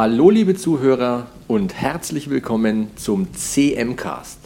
[0.00, 4.38] Hallo liebe Zuhörer und herzlich willkommen zum CM-Cast.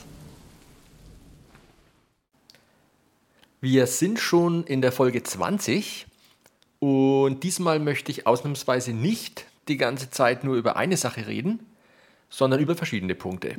[3.60, 6.06] Wir sind schon in der Folge 20
[6.78, 11.60] und diesmal möchte ich ausnahmsweise nicht die ganze Zeit nur über eine Sache reden,
[12.30, 13.56] sondern über verschiedene Punkte.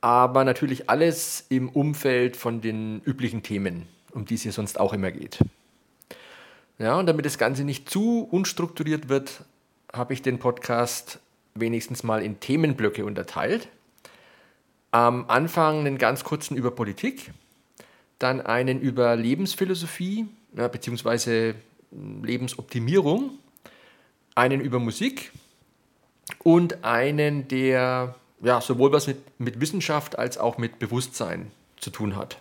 [0.00, 3.82] Aber natürlich alles im Umfeld von den üblichen Themen,
[4.12, 5.38] um die es hier sonst auch immer geht.
[6.78, 9.44] Ja, und damit das Ganze nicht zu unstrukturiert wird,
[9.96, 11.20] habe ich den Podcast
[11.54, 13.68] wenigstens mal in Themenblöcke unterteilt.
[14.90, 17.32] Am Anfang einen ganz kurzen über Politik,
[18.18, 20.26] dann einen über Lebensphilosophie
[20.56, 21.54] ja, bzw.
[22.22, 23.38] Lebensoptimierung,
[24.34, 25.32] einen über Musik
[26.42, 32.16] und einen, der ja, sowohl was mit, mit Wissenschaft als auch mit Bewusstsein zu tun
[32.16, 32.38] hat.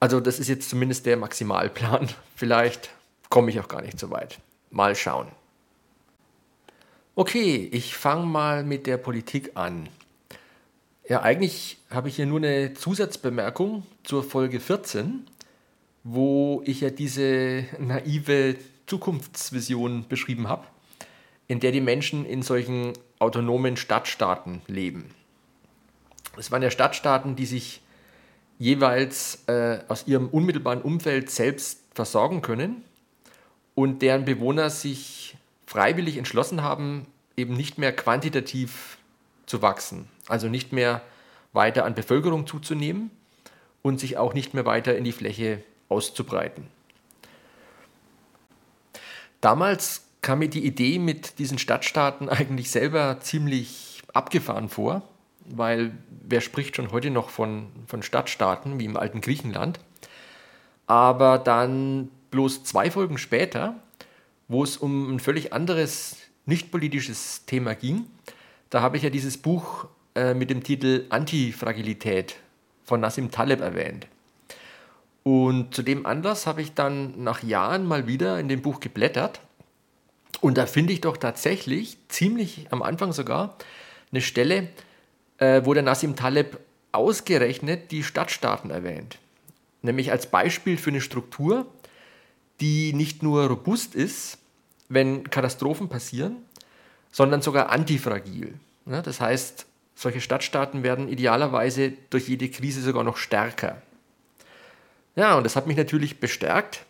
[0.00, 2.08] Also das ist jetzt zumindest der Maximalplan.
[2.36, 2.90] Vielleicht
[3.28, 4.38] komme ich auch gar nicht so weit.
[4.70, 5.28] Mal schauen.
[7.20, 9.90] Okay, ich fange mal mit der Politik an.
[11.06, 15.26] Ja, eigentlich habe ich hier nur eine Zusatzbemerkung zur Folge 14,
[16.02, 20.64] wo ich ja diese naive Zukunftsvision beschrieben habe,
[21.46, 25.10] in der die Menschen in solchen autonomen Stadtstaaten leben.
[26.38, 27.82] Es waren ja Stadtstaaten, die sich
[28.58, 32.82] jeweils äh, aus ihrem unmittelbaren Umfeld selbst versorgen können
[33.74, 35.36] und deren Bewohner sich
[35.70, 38.98] freiwillig entschlossen haben, eben nicht mehr quantitativ
[39.46, 41.00] zu wachsen, also nicht mehr
[41.52, 43.12] weiter an Bevölkerung zuzunehmen
[43.80, 46.66] und sich auch nicht mehr weiter in die Fläche auszubreiten.
[49.40, 55.02] Damals kam mir die Idee mit diesen Stadtstaaten eigentlich selber ziemlich abgefahren vor,
[55.44, 59.78] weil wer spricht schon heute noch von, von Stadtstaaten wie im alten Griechenland?
[60.88, 63.76] Aber dann bloß zwei Folgen später
[64.50, 68.06] wo es um ein völlig anderes, nicht politisches Thema ging.
[68.68, 72.34] Da habe ich ja dieses Buch äh, mit dem Titel Antifragilität
[72.82, 74.08] von Nassim Taleb erwähnt.
[75.22, 79.40] Und zu dem Anlass habe ich dann nach Jahren mal wieder in dem Buch geblättert.
[80.40, 83.56] Und da finde ich doch tatsächlich, ziemlich am Anfang sogar,
[84.10, 84.68] eine Stelle,
[85.38, 86.58] äh, wo der Nassim Taleb
[86.90, 89.18] ausgerechnet die Stadtstaaten erwähnt.
[89.82, 91.66] Nämlich als Beispiel für eine Struktur,
[92.60, 94.39] die nicht nur robust ist,
[94.90, 96.36] wenn Katastrophen passieren,
[97.10, 98.54] sondern sogar antifragil.
[98.84, 103.80] Das heißt, solche Stadtstaaten werden idealerweise durch jede Krise sogar noch stärker.
[105.16, 106.84] Ja, und das hat mich natürlich bestärkt,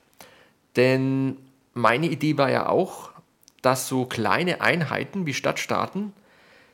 [0.77, 1.37] denn
[1.75, 3.11] meine Idee war ja auch,
[3.63, 6.13] dass so kleine Einheiten wie Stadtstaaten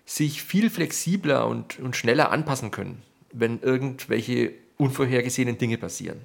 [0.04, 6.20] sich viel flexibler und, und schneller anpassen können, wenn irgendwelche unvorhergesehenen Dinge passieren.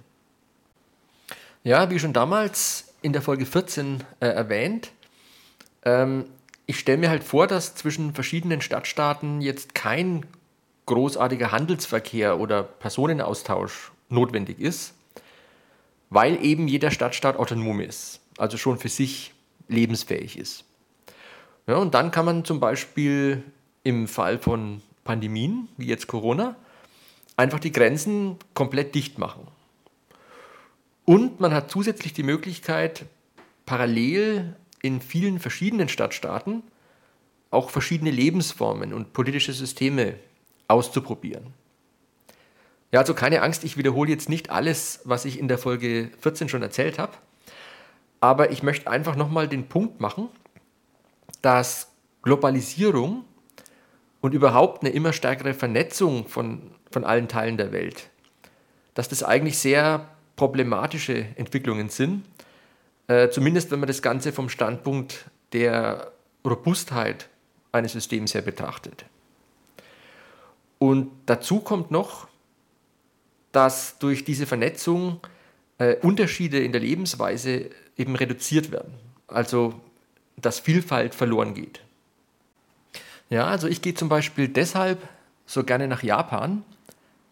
[1.64, 4.92] Ja, wie schon damals in der Folge 14 äh, erwähnt.
[5.84, 6.26] Ähm,
[6.66, 10.26] ich stelle mir halt vor, dass zwischen verschiedenen Stadtstaaten jetzt kein
[10.86, 14.94] großartiger Handelsverkehr oder Personenaustausch notwendig ist,
[16.10, 19.34] weil eben jeder Stadtstaat autonom ist, also schon für sich
[19.68, 20.66] lebensfähig ist.
[21.68, 23.44] Ja, und dann kann man zum Beispiel
[23.84, 26.56] im Fall von Pandemien, wie jetzt Corona,
[27.38, 29.48] einfach die Grenzen komplett dicht machen.
[31.12, 33.04] Und man hat zusätzlich die Möglichkeit,
[33.66, 36.64] parallel in vielen verschiedenen Stadtstaaten
[37.50, 40.16] auch verschiedene Lebensformen und politische Systeme
[40.70, 41.48] auszuprobieren.
[42.94, 46.48] Ja, also keine Angst, ich wiederhole jetzt nicht alles, was ich in der Folge 14
[46.48, 47.12] schon erzählt habe,
[48.22, 50.30] aber ich möchte einfach nochmal den Punkt machen,
[51.42, 53.26] dass Globalisierung
[54.22, 58.10] und überhaupt eine immer stärkere Vernetzung von, von allen Teilen der Welt,
[58.94, 62.24] dass das eigentlich sehr problematische Entwicklungen sind,
[63.08, 66.12] äh, zumindest wenn man das Ganze vom Standpunkt der
[66.46, 67.28] Robustheit
[67.72, 69.06] eines Systems her betrachtet.
[70.80, 72.28] Und dazu kommt noch,
[73.52, 75.20] dass durch diese Vernetzung
[75.78, 78.94] äh, Unterschiede in der Lebensweise eben reduziert werden.
[79.28, 79.80] Also
[80.38, 81.82] dass Vielfalt verloren geht.
[83.30, 85.08] Ja, also ich gehe zum Beispiel deshalb
[85.46, 86.64] so gerne nach Japan,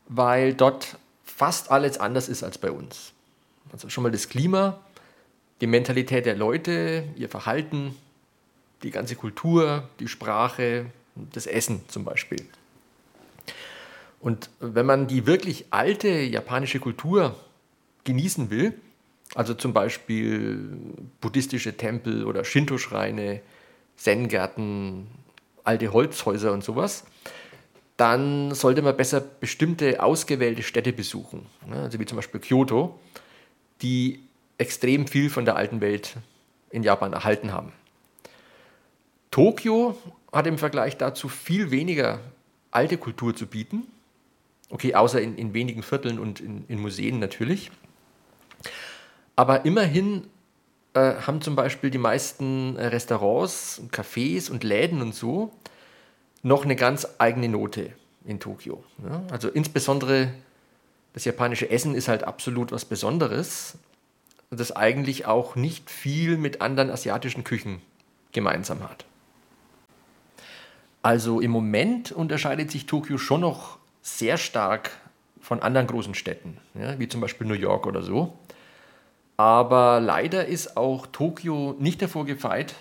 [0.08, 0.98] weil dort
[1.40, 3.14] fast alles anders ist als bei uns.
[3.72, 4.82] Also schon mal das Klima,
[5.62, 7.96] die Mentalität der Leute, ihr Verhalten,
[8.84, 12.46] die ganze Kultur, die Sprache, das Essen zum Beispiel.
[14.20, 17.40] Und wenn man die wirklich alte japanische Kultur
[18.04, 18.74] genießen will,
[19.34, 20.78] also zum Beispiel
[21.22, 23.40] buddhistische Tempel oder Shinto-Schreine,
[23.96, 25.08] Zen-Gärten,
[25.64, 27.06] alte Holzhäuser und sowas,
[28.00, 32.98] dann sollte man besser bestimmte ausgewählte Städte besuchen, also wie zum Beispiel Kyoto,
[33.82, 34.24] die
[34.58, 36.16] extrem viel von der alten Welt
[36.70, 37.74] in Japan erhalten haben.
[39.32, 39.98] Tokio
[40.32, 42.22] hat im Vergleich dazu viel weniger
[42.72, 43.84] alte Kultur zu bieten.
[44.70, 47.70] Okay, außer in, in wenigen Vierteln und in, in Museen natürlich.
[49.36, 50.28] Aber immerhin
[50.94, 55.52] äh, haben zum Beispiel die meisten Restaurants, Cafés und Läden und so
[56.44, 57.92] noch eine ganz eigene Note
[58.26, 58.84] in Tokio.
[59.04, 59.24] Ja?
[59.32, 60.32] Also insbesondere
[61.14, 63.78] das japanische Essen ist halt absolut was Besonderes,
[64.52, 67.82] das eigentlich auch nicht viel mit anderen asiatischen Küchen
[68.32, 69.06] gemeinsam hat.
[71.02, 74.92] Also im Moment unterscheidet sich Tokio schon noch sehr stark
[75.42, 78.38] von anderen großen Städten, ja, wie zum Beispiel New York oder so.
[79.38, 82.76] Aber leider ist auch Tokio nicht davor gefeit,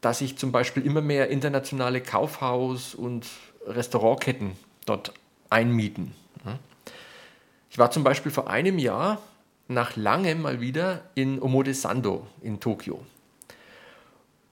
[0.00, 3.26] dass sich zum Beispiel immer mehr internationale Kaufhaus- und
[3.66, 4.52] Restaurantketten
[4.86, 5.12] dort
[5.50, 6.14] einmieten.
[7.70, 9.20] Ich war zum Beispiel vor einem Jahr
[9.68, 13.04] nach langem mal wieder in Omotesando in Tokio.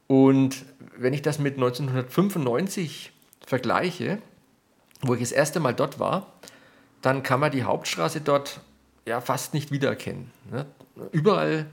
[0.06, 0.64] Und
[0.96, 3.12] wenn ich das mit 1995
[3.46, 4.18] vergleiche,
[5.02, 6.32] wo ich das erste Mal dort war,
[7.02, 8.60] dann kann man die Hauptstraße dort
[9.06, 10.30] ja fast nicht wiedererkennen.
[10.50, 10.66] Ne?
[11.12, 11.66] Überall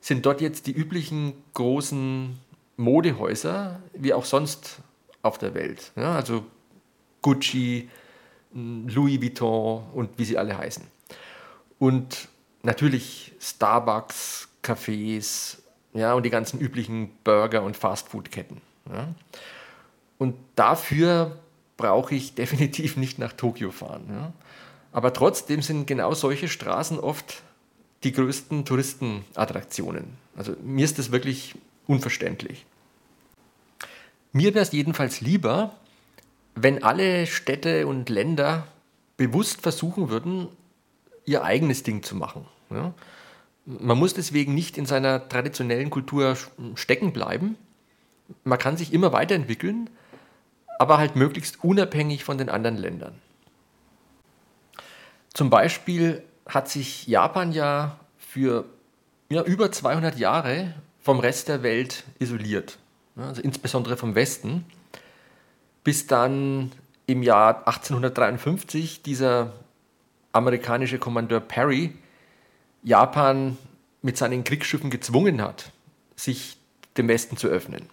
[0.00, 2.38] sind dort jetzt die üblichen großen
[2.80, 4.78] Modehäuser, wie auch sonst
[5.22, 5.92] auf der Welt.
[5.96, 6.16] Ja?
[6.16, 6.44] Also
[7.22, 7.88] Gucci,
[8.52, 10.84] Louis Vuitton und wie sie alle heißen.
[11.78, 12.28] Und
[12.62, 15.58] natürlich Starbucks, Cafés,
[15.92, 18.60] ja, und die ganzen üblichen Burger- und Fastfood-Ketten.
[18.92, 19.08] Ja.
[20.18, 21.38] Und dafür
[21.76, 24.04] brauche ich definitiv nicht nach Tokio fahren.
[24.08, 24.32] Ja.
[24.92, 27.42] Aber trotzdem sind genau solche Straßen oft
[28.02, 30.16] die größten Touristenattraktionen.
[30.36, 31.54] Also mir ist das wirklich
[31.86, 32.64] unverständlich.
[34.32, 35.74] Mir wäre es jedenfalls lieber,
[36.54, 38.66] wenn alle Städte und Länder
[39.16, 40.48] bewusst versuchen würden,
[41.24, 42.46] ihr eigenes Ding zu machen.
[42.70, 42.94] Ja.
[43.66, 46.36] Man muss deswegen nicht in seiner traditionellen Kultur
[46.74, 47.56] stecken bleiben.
[48.44, 49.90] Man kann sich immer weiterentwickeln,
[50.78, 53.14] aber halt möglichst unabhängig von den anderen Ländern.
[55.34, 58.64] Zum Beispiel hat sich Japan ja für
[59.28, 62.78] ja, über 200 Jahre vom Rest der Welt isoliert,
[63.16, 64.64] also insbesondere vom Westen,
[65.84, 66.72] bis dann
[67.06, 69.52] im Jahr 1853 dieser
[70.32, 71.92] amerikanische Kommandeur Perry
[72.82, 73.58] Japan
[74.02, 75.72] mit seinen Kriegsschiffen gezwungen hat,
[76.16, 76.56] sich
[76.96, 77.86] dem Westen zu öffnen.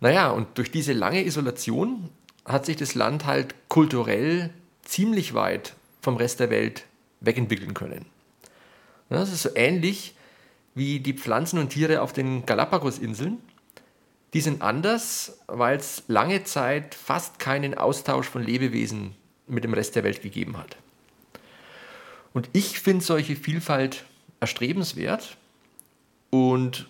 [0.00, 2.08] Naja, und durch diese lange Isolation
[2.44, 4.50] hat sich das Land halt kulturell
[4.82, 6.84] ziemlich weit vom Rest der Welt
[7.20, 8.06] wegentwickeln können.
[9.10, 10.14] Das ist so ähnlich
[10.74, 13.38] wie die Pflanzen und Tiere auf den Galapagos-Inseln.
[14.34, 19.14] Die sind anders, weil es lange Zeit fast keinen Austausch von Lebewesen
[19.46, 20.76] mit dem Rest der Welt gegeben hat.
[22.34, 24.04] Und ich finde solche Vielfalt
[24.40, 25.36] erstrebenswert
[26.30, 26.86] und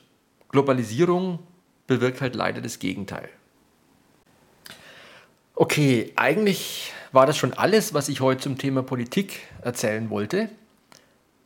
[0.49, 1.39] Globalisierung
[1.87, 3.29] bewirkt halt leider das Gegenteil.
[5.55, 10.51] Okay, eigentlich war das schon alles, was ich heute zum Thema Politik erzählen wollte.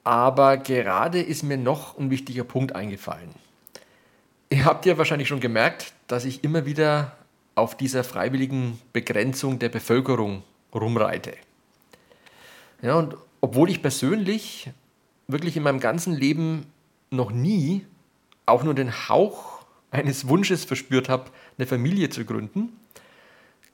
[0.05, 3.31] Aber gerade ist mir noch ein wichtiger Punkt eingefallen.
[4.53, 7.17] Ihr habt ja wahrscheinlich schon gemerkt, dass ich immer wieder
[7.55, 10.43] auf dieser freiwilligen Begrenzung der Bevölkerung
[10.75, 11.33] rumreite.
[12.83, 14.69] Ja, und obwohl ich persönlich
[15.27, 16.67] wirklich in meinem ganzen Leben
[17.09, 17.87] noch nie
[18.45, 22.79] auch nur den Hauch eines Wunsches verspürt habe, eine Familie zu gründen,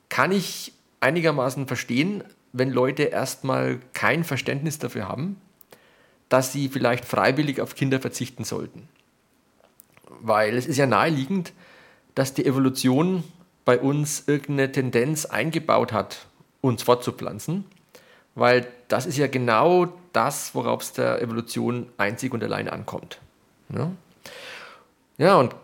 [0.09, 5.41] kann ich einigermaßen verstehen, wenn Leute erstmal kein Verständnis dafür haben,
[6.29, 8.89] dass sie vielleicht freiwillig auf Kinder verzichten sollten.
[10.21, 11.53] Weil es ist ja naheliegend,
[12.15, 13.25] dass die Evolution
[13.65, 16.27] bei uns irgendeine Tendenz eingebaut hat,
[16.61, 17.65] uns fortzupflanzen
[18.39, 23.19] weil das ist ja genau das, worauf es der Evolution einzig und allein ankommt.
[23.75, 23.91] Ja?
[25.19, 25.55] ja, und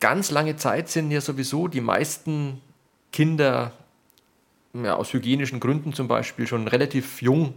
[0.00, 2.60] ganz lange Zeit sind ja sowieso die meisten
[3.12, 3.72] Kinder
[4.72, 7.52] ja, aus hygienischen Gründen zum Beispiel schon relativ jung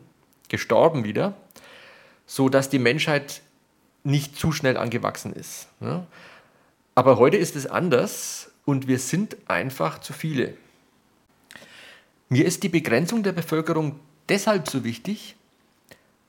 [0.50, 1.33] gestorben wieder,
[2.25, 3.41] so dass die Menschheit
[4.03, 5.69] nicht zu schnell angewachsen ist.
[5.79, 6.05] Ja?
[6.97, 10.55] Aber heute ist es anders und wir sind einfach zu viele.
[12.29, 13.99] Mir ist die Begrenzung der Bevölkerung
[14.29, 15.35] deshalb so wichtig,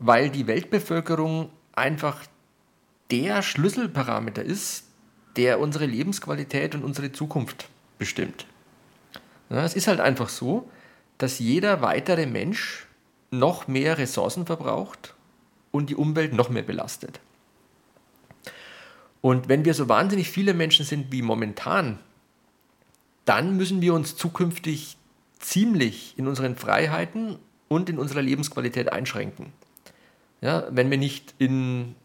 [0.01, 2.21] weil die Weltbevölkerung einfach
[3.13, 4.85] der Schlüsselparameter ist,
[5.37, 7.69] der unsere Lebensqualität und unsere Zukunft
[7.99, 8.47] bestimmt.
[9.49, 10.69] Es ist halt einfach so,
[11.19, 12.87] dass jeder weitere Mensch
[13.31, 15.15] noch mehr Ressourcen verbraucht
[15.71, 17.21] und die Umwelt noch mehr belastet.
[19.27, 21.99] Und wenn wir so wahnsinnig viele Menschen sind wie momentan,
[23.25, 24.99] dann müssen wir uns zukünftig
[25.41, 29.53] ziemlich in unseren Freiheiten und in unserer Lebensqualität einschränken.
[30.43, 31.97] Ja, wenn wir nicht in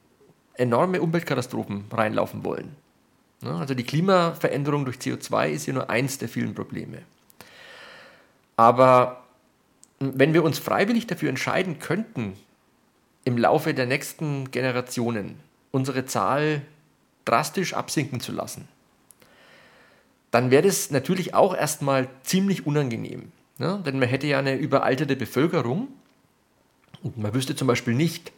[0.55, 2.75] enorme Umweltkatastrophen reinlaufen wollen.
[3.43, 7.03] Also die Klimaveränderung durch CO2 ist ja nur eins der vielen Probleme.
[8.57, 9.25] Aber
[9.99, 12.33] wenn wir uns freiwillig dafür entscheiden könnten,
[13.25, 15.35] im Laufe der nächsten Generationen
[15.69, 16.63] unsere Zahl
[17.25, 18.67] drastisch absinken zu lassen,
[20.31, 23.31] dann wäre das natürlich auch erstmal ziemlich unangenehm.
[23.57, 23.81] Ne?
[23.85, 25.89] Denn man hätte ja eine überalterte Bevölkerung
[27.03, 28.31] und man wüsste zum Beispiel nicht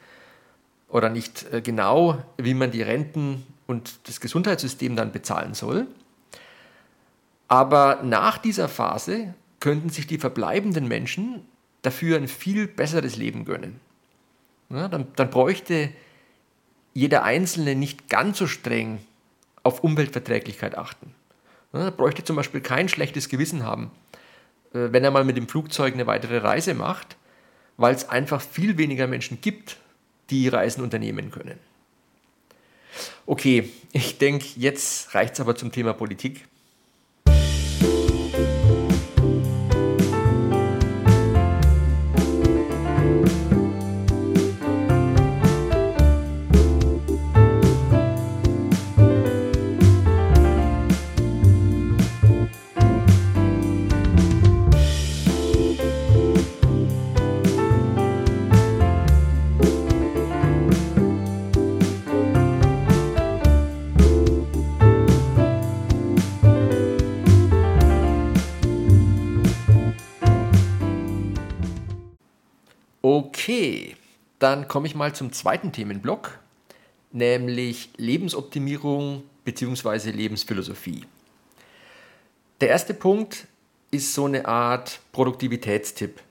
[0.90, 5.88] oder nicht äh, genau, wie man die Renten und das Gesundheitssystem dann bezahlen soll.
[7.48, 11.46] Aber nach dieser Phase könnten sich die verbleibenden Menschen
[11.84, 13.80] dafür ein viel besseres Leben gönnen.
[14.70, 15.90] Ja, dann, dann bräuchte
[16.94, 19.00] jeder Einzelne nicht ganz so streng
[19.64, 21.14] auf Umweltverträglichkeit achten.
[21.72, 23.92] Er bräuchte zum Beispiel kein schlechtes Gewissen haben,
[24.74, 27.18] äh, wenn er mal mit dem Flugzeug eine weitere Reise macht,
[27.78, 29.78] weil es einfach viel weniger Menschen gibt,
[30.30, 31.58] die Reisen unternehmen können.
[33.26, 36.48] Okay, ich denke, jetzt reicht es aber zum Thema Politik.
[73.44, 73.98] Okay,
[74.40, 76.40] dann komme ich mal zum zweiten Themenblock,
[77.12, 80.12] nämlich Lebensoptimierung bzw.
[80.12, 81.04] Lebensphilosophie.
[82.62, 83.48] Der erste Punkt
[83.92, 86.22] ist so eine Art Produktivitätstipp.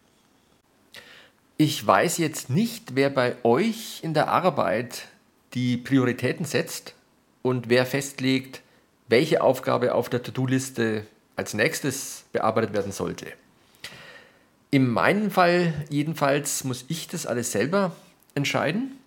[1.58, 5.08] Ich weiß jetzt nicht, wer bei euch in der Arbeit
[5.52, 6.94] die Prioritäten setzt
[7.42, 8.62] und wer festlegt,
[9.08, 13.26] welche Aufgabe auf der To-Do-Liste als nächstes bearbeitet werden sollte.
[14.74, 17.94] In meinem Fall jedenfalls muss ich das alles selber
[18.34, 18.98] entscheiden,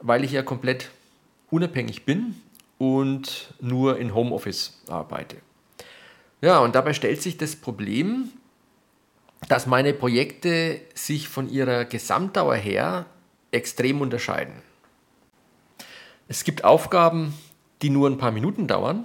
[0.00, 0.90] weil ich ja komplett
[1.52, 2.34] unabhängig bin
[2.78, 5.36] und nur in Homeoffice arbeite.
[6.40, 8.30] Ja, und dabei stellt sich das Problem,
[9.48, 13.06] dass meine Projekte sich von ihrer Gesamtdauer her
[13.52, 14.54] extrem unterscheiden.
[16.26, 17.34] Es gibt Aufgaben,
[17.82, 19.04] die nur ein paar Minuten dauern,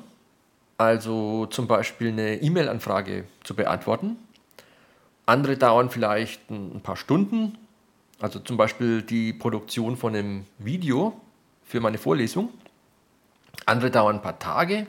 [0.79, 4.17] also zum Beispiel eine E-Mail-Anfrage zu beantworten
[5.29, 7.57] andere dauern vielleicht ein paar Stunden,
[8.19, 11.13] also zum Beispiel die Produktion von einem Video
[11.63, 12.49] für meine Vorlesung.
[13.65, 14.87] Andere dauern ein paar Tage,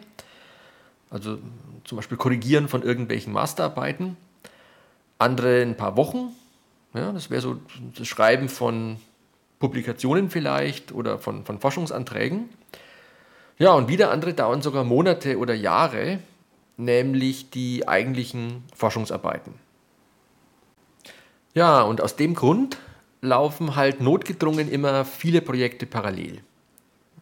[1.11, 1.39] also
[1.85, 4.17] zum Beispiel Korrigieren von irgendwelchen Masterarbeiten.
[5.19, 6.35] Andere ein paar Wochen,
[6.95, 7.61] ja, das wäre so
[7.97, 8.97] das Schreiben von
[9.59, 12.49] Publikationen vielleicht oder von, von Forschungsanträgen.
[13.59, 16.21] Ja, und wieder andere dauern sogar Monate oder Jahre,
[16.79, 19.53] nämlich die eigentlichen Forschungsarbeiten.
[21.55, 22.79] Ja, und aus dem Grund
[23.23, 26.41] laufen halt notgedrungen immer viele Projekte parallel.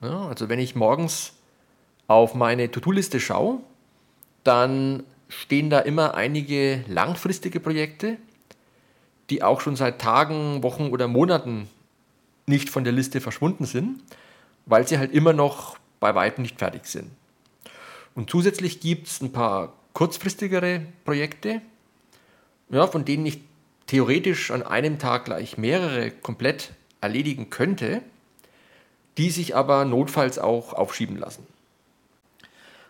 [0.02, 1.32] Ja, also wenn ich morgens
[2.06, 3.60] auf meine To-Do-Liste schaue,
[4.44, 8.16] dann stehen da immer einige langfristige Projekte,
[9.30, 11.68] die auch schon seit Tagen, Wochen oder Monaten
[12.46, 14.00] nicht von der Liste verschwunden sind,
[14.66, 17.10] weil sie halt immer noch bei weitem nicht fertig sind.
[18.14, 21.60] Und zusätzlich gibt es ein paar kurzfristigere Projekte,
[22.70, 23.40] ja, von denen ich
[23.88, 28.02] theoretisch an einem Tag gleich mehrere komplett erledigen könnte,
[29.16, 31.44] die sich aber notfalls auch aufschieben lassen.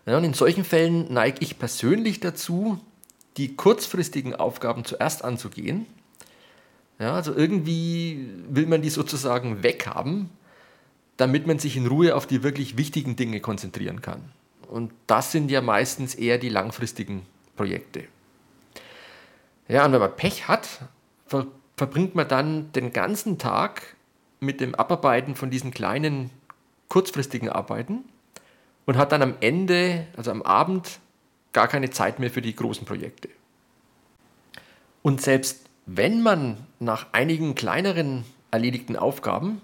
[0.05, 2.79] Und in solchen Fällen neige ich persönlich dazu,
[3.37, 5.87] die kurzfristigen Aufgaben zuerst anzugehen.
[6.99, 10.31] Ja, also irgendwie will man die sozusagen weghaben,
[11.17, 14.23] damit man sich in Ruhe auf die wirklich wichtigen Dinge konzentrieren kann.
[14.69, 17.23] Und das sind ja meistens eher die langfristigen
[17.57, 18.05] Projekte.
[19.69, 20.81] Ja, und wenn man Pech hat,
[21.27, 21.47] ver
[21.77, 23.95] verbringt man dann den ganzen Tag
[24.41, 26.31] mit dem Abarbeiten von diesen kleinen,
[26.89, 28.03] kurzfristigen Arbeiten
[28.85, 30.99] und hat dann am Ende, also am Abend,
[31.53, 33.29] gar keine Zeit mehr für die großen Projekte.
[35.03, 39.61] Und selbst wenn man nach einigen kleineren erledigten Aufgaben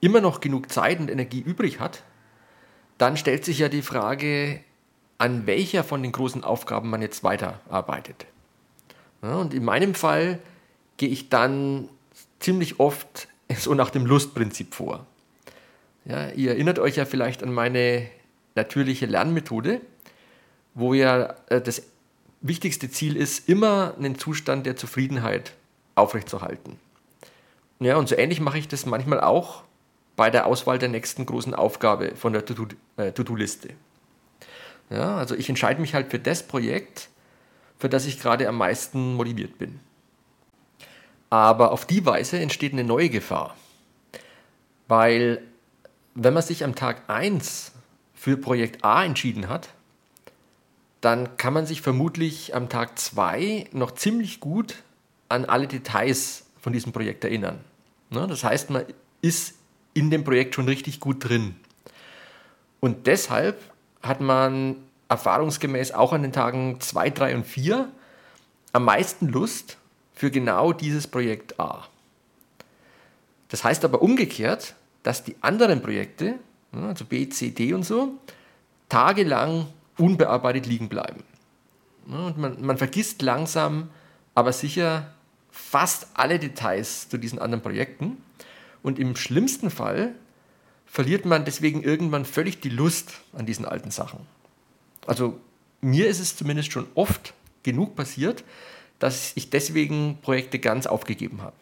[0.00, 2.02] immer noch genug Zeit und Energie übrig hat,
[2.98, 4.60] dann stellt sich ja die Frage,
[5.18, 8.26] an welcher von den großen Aufgaben man jetzt weiterarbeitet.
[9.22, 10.38] Ja, und in meinem Fall
[10.96, 11.88] gehe ich dann
[12.38, 15.06] ziemlich oft so nach dem Lustprinzip vor.
[16.04, 18.08] Ja, ihr erinnert euch ja vielleicht an meine
[18.54, 19.80] natürliche Lernmethode,
[20.74, 21.82] wo ja äh, das
[22.40, 25.52] wichtigste Ziel ist, immer einen Zustand der Zufriedenheit
[25.94, 26.78] aufrechtzuerhalten.
[27.80, 29.62] Ja, und so ähnlich mache ich das manchmal auch
[30.16, 33.70] bei der Auswahl der nächsten großen Aufgabe von der To-Do-Liste.
[34.90, 37.09] Ja, also ich entscheide mich halt für das Projekt,
[37.80, 39.80] für das ich gerade am meisten motiviert bin.
[41.30, 43.56] Aber auf die Weise entsteht eine neue Gefahr.
[44.86, 45.42] Weil
[46.14, 47.72] wenn man sich am Tag 1
[48.12, 49.70] für Projekt A entschieden hat,
[51.00, 54.82] dann kann man sich vermutlich am Tag 2 noch ziemlich gut
[55.30, 57.60] an alle Details von diesem Projekt erinnern.
[58.10, 58.84] Ne, das heißt, man
[59.22, 59.54] ist
[59.94, 61.56] in dem Projekt schon richtig gut drin.
[62.80, 63.58] Und deshalb
[64.02, 64.76] hat man
[65.10, 67.88] erfahrungsgemäß auch an den Tagen 2, 3 und 4
[68.72, 69.76] am meisten Lust
[70.14, 71.86] für genau dieses Projekt A.
[73.48, 76.36] Das heißt aber umgekehrt, dass die anderen Projekte,
[76.72, 78.14] also B, C, D und so,
[78.88, 79.66] tagelang
[79.98, 81.24] unbearbeitet liegen bleiben.
[82.06, 83.90] Und man, man vergisst langsam,
[84.34, 85.12] aber sicher
[85.50, 88.18] fast alle Details zu diesen anderen Projekten.
[88.82, 90.14] Und im schlimmsten Fall
[90.86, 94.20] verliert man deswegen irgendwann völlig die Lust an diesen alten Sachen.
[95.06, 95.40] Also
[95.80, 98.44] mir ist es zumindest schon oft genug passiert,
[98.98, 101.56] dass ich deswegen Projekte ganz aufgegeben habe.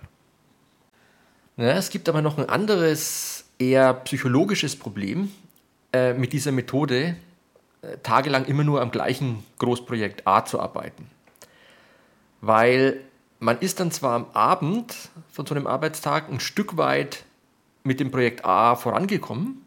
[1.57, 5.33] Ja, es gibt aber noch ein anderes, eher psychologisches Problem
[5.93, 7.17] äh, mit dieser Methode,
[7.83, 11.09] äh, tagelang immer nur am gleichen Großprojekt A zu arbeiten.
[12.41, 13.01] Weil
[13.41, 14.95] man ist dann zwar am Abend
[15.33, 17.25] von so einem Arbeitstag ein Stück weit
[17.85, 19.65] mit dem Projekt A vorangekommen,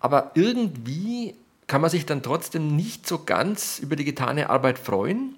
[0.00, 1.34] aber irgendwie
[1.66, 5.34] kann man sich dann trotzdem nicht so ganz über die getane Arbeit freuen,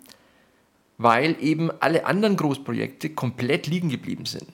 [0.99, 4.49] weil eben alle anderen Großprojekte komplett liegen geblieben sind.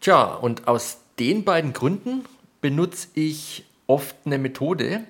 [0.00, 2.24] Tja, und aus den beiden Gründen
[2.60, 5.04] benutze ich oft eine Methode,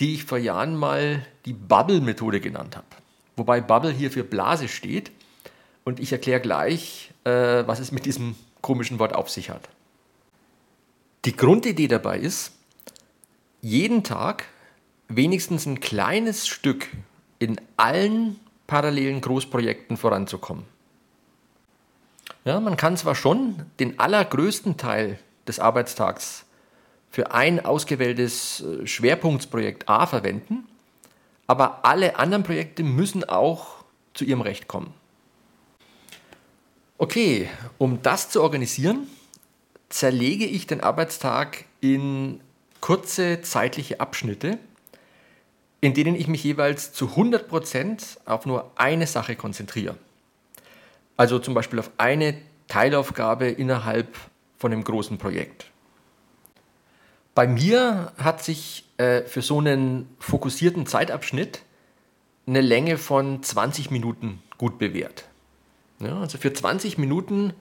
[0.00, 2.86] die ich vor Jahren mal die Bubble-Methode genannt habe.
[3.36, 5.10] Wobei Bubble hier für Blase steht
[5.84, 9.68] und ich erkläre gleich, äh, was es mit diesem komischen Wort auf sich hat.
[11.24, 12.52] Die Grundidee dabei ist,
[13.64, 14.44] jeden Tag
[15.08, 16.88] wenigstens ein kleines Stück
[17.38, 20.64] in allen parallelen Großprojekten voranzukommen.
[22.44, 26.44] Ja, man kann zwar schon den allergrößten Teil des Arbeitstags
[27.10, 30.66] für ein ausgewähltes äh, Schwerpunktsprojekt A verwenden,
[31.46, 34.92] aber alle anderen Projekte müssen auch zu ihrem Recht kommen.
[36.98, 37.48] Okay,
[37.78, 39.06] um das zu organisieren,
[39.88, 42.40] zerlege ich den Arbeitstag in
[42.84, 44.58] kurze zeitliche Abschnitte,
[45.80, 49.96] in denen ich mich jeweils zu 100% auf nur eine Sache konzentriere.
[51.16, 52.36] Also zum Beispiel auf eine
[52.68, 54.14] Teilaufgabe innerhalb
[54.58, 55.64] von einem großen Projekt.
[57.34, 61.62] Bei mir hat sich äh, für so einen fokussierten Zeitabschnitt
[62.46, 65.24] eine Länge von 20 Minuten gut bewährt.
[66.00, 67.54] Ja, also für 20 Minuten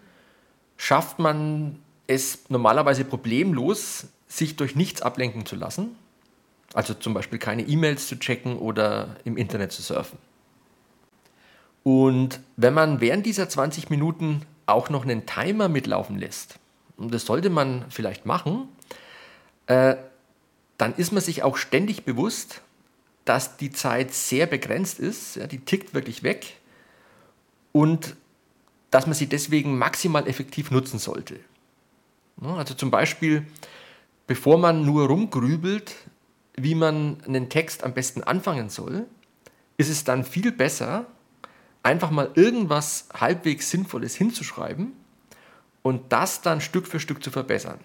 [0.76, 5.96] schafft man es normalerweise problemlos, sich durch nichts ablenken zu lassen.
[6.74, 10.18] Also zum Beispiel keine E-Mails zu checken oder im Internet zu surfen.
[11.84, 16.58] Und wenn man während dieser 20 Minuten auch noch einen Timer mitlaufen lässt,
[16.98, 18.68] und das sollte man vielleicht machen,
[19.68, 19.96] äh,
[20.78, 22.62] dann ist man sich auch ständig bewusst,
[23.26, 26.58] dass die Zeit sehr begrenzt ist, ja, die tickt wirklich weg
[27.72, 28.16] und
[28.90, 31.40] dass man sie deswegen maximal effektiv nutzen sollte.
[32.42, 33.46] Also zum Beispiel,
[34.28, 35.96] bevor man nur rumgrübelt,
[36.56, 39.08] wie man einen Text am besten anfangen soll,
[39.78, 41.06] ist es dann viel besser,
[41.82, 44.94] einfach mal irgendwas halbwegs Sinnvolles hinzuschreiben
[45.82, 47.80] und das dann Stück für Stück zu verbessern.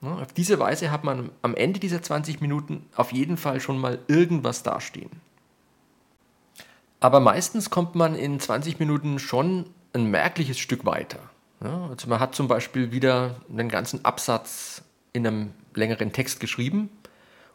[0.00, 3.98] Auf diese Weise hat man am Ende dieser 20 Minuten auf jeden Fall schon mal
[4.06, 5.10] irgendwas dastehen.
[7.00, 11.18] Aber meistens kommt man in 20 Minuten schon ein merkliches Stück weiter.
[11.60, 16.90] Also man hat zum Beispiel wieder einen ganzen Absatz in einem längeren Text geschrieben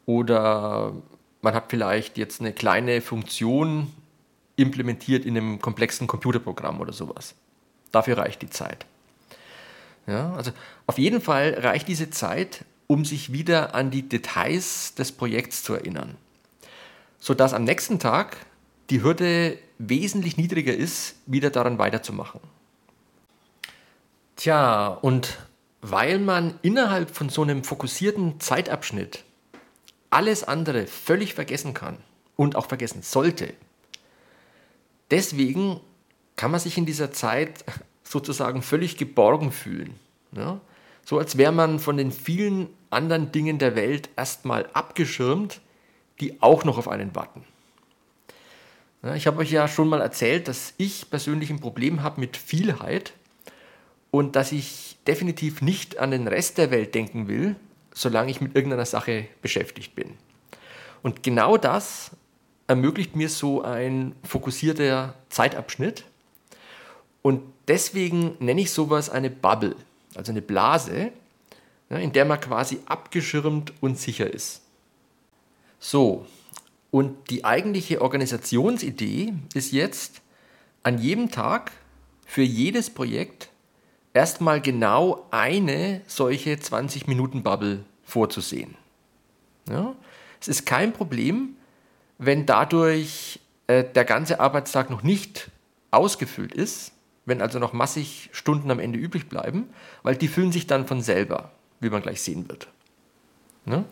[0.06, 0.94] oder
[1.42, 3.92] man hat vielleicht jetzt eine kleine Funktion
[4.56, 7.36] implementiert in einem komplexen Computerprogramm oder sowas.
[7.92, 8.86] Dafür reicht die Zeit.
[10.08, 10.52] Ja, also
[10.88, 15.74] auf jeden Fall reicht diese Zeit, um sich wieder an die Details des Projekts zu
[15.74, 16.16] erinnern,
[17.20, 18.38] sodass am nächsten Tag
[18.90, 22.42] die Hürde wesentlich niedriger ist, wieder daran weiterzumachen.
[24.36, 25.38] Tja, und
[25.84, 29.26] weil man innerhalb von so einem fokussierten Zeitabschnitt
[30.10, 31.98] alles andere völlig vergessen kann
[32.38, 33.54] und auch vergessen sollte,
[35.12, 35.82] deswegen
[36.38, 37.66] kann man sich in dieser Zeit
[38.04, 40.00] sozusagen völlig geborgen fühlen.
[40.32, 40.62] Ja?
[41.04, 45.60] So als wäre man von den vielen anderen Dingen der Welt erstmal abgeschirmt,
[46.22, 47.44] die auch noch auf einen warten.
[49.02, 52.38] Ja, ich habe euch ja schon mal erzählt, dass ich persönlich ein Problem habe mit
[52.38, 53.12] Vielheit
[54.14, 57.56] und dass ich definitiv nicht an den Rest der Welt denken will,
[57.96, 60.12] solange ich mit irgendeiner Sache beschäftigt bin.
[61.02, 62.12] Und genau das
[62.68, 66.04] ermöglicht mir so ein fokussierter Zeitabschnitt.
[67.24, 69.76] Und deswegen nenne ich sowas eine Bubble,
[70.14, 71.12] also eine Blase,
[71.90, 74.62] in der man quasi abgeschirmt und sicher ist.
[75.80, 76.28] So,
[76.92, 80.22] und die eigentliche Organisationsidee ist jetzt,
[80.84, 81.72] an jedem Tag
[82.28, 83.50] für jedes Projekt
[84.14, 88.76] erstmal genau eine solche 20-Minuten-Bubble vorzusehen.
[89.70, 89.96] Ja?
[90.40, 91.56] Es ist kein Problem,
[92.18, 95.50] wenn dadurch äh, der ganze Arbeitstag noch nicht
[95.92, 96.92] ausgefüllt ist,
[97.26, 99.70] wenn also noch massig Stunden am Ende übrig bleiben,
[100.04, 102.68] weil die füllen sich dann von selber, wie man gleich sehen wird.
[103.66, 103.86] Ja?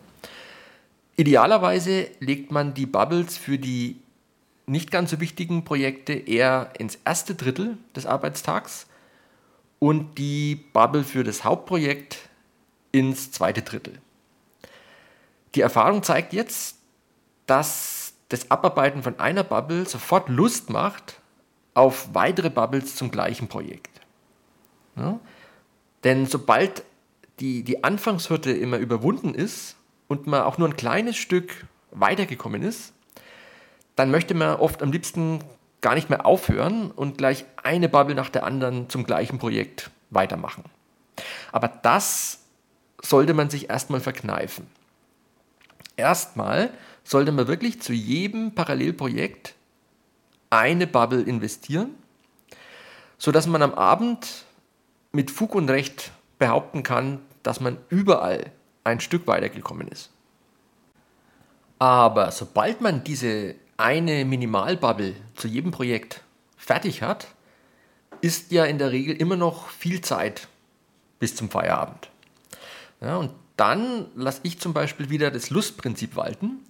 [1.16, 4.00] Idealerweise legt man die Bubbles für die
[4.66, 8.86] nicht ganz so wichtigen Projekte eher ins erste Drittel des Arbeitstags
[9.82, 12.28] und die Bubble für das Hauptprojekt
[12.92, 14.00] ins zweite Drittel.
[15.56, 16.76] Die Erfahrung zeigt jetzt,
[17.46, 21.20] dass das Abarbeiten von einer Bubble sofort Lust macht
[21.74, 24.00] auf weitere Bubbles zum gleichen Projekt.
[24.94, 25.18] Ja?
[26.04, 26.84] Denn sobald
[27.40, 29.74] die, die Anfangshürde immer überwunden ist
[30.06, 32.92] und man auch nur ein kleines Stück weitergekommen ist,
[33.96, 35.40] dann möchte man oft am liebsten
[35.82, 40.64] gar nicht mehr aufhören und gleich eine Bubble nach der anderen zum gleichen Projekt weitermachen.
[41.50, 42.38] Aber das
[43.02, 44.66] sollte man sich erstmal verkneifen.
[45.96, 46.70] Erstmal
[47.04, 49.54] sollte man wirklich zu jedem Parallelprojekt
[50.50, 51.90] eine Bubble investieren,
[53.18, 54.44] sodass man am Abend
[55.10, 58.52] mit Fug und Recht behaupten kann, dass man überall
[58.84, 60.10] ein Stück weitergekommen ist.
[61.78, 66.22] Aber sobald man diese eine Minimalbubble zu jedem Projekt
[66.56, 67.26] fertig hat,
[68.20, 70.46] ist ja in der Regel immer noch viel Zeit
[71.18, 72.08] bis zum Feierabend.
[73.00, 76.60] Ja, und dann lasse ich zum Beispiel wieder das Lustprinzip walten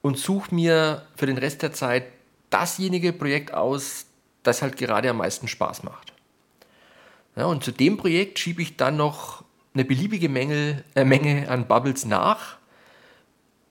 [0.00, 2.04] und suche mir für den Rest der Zeit
[2.50, 4.06] dasjenige Projekt aus,
[4.44, 6.12] das halt gerade am meisten Spaß macht.
[7.34, 9.42] Ja, und zu dem Projekt schiebe ich dann noch
[9.74, 12.58] eine beliebige Menge, äh, Menge an Bubbles nach,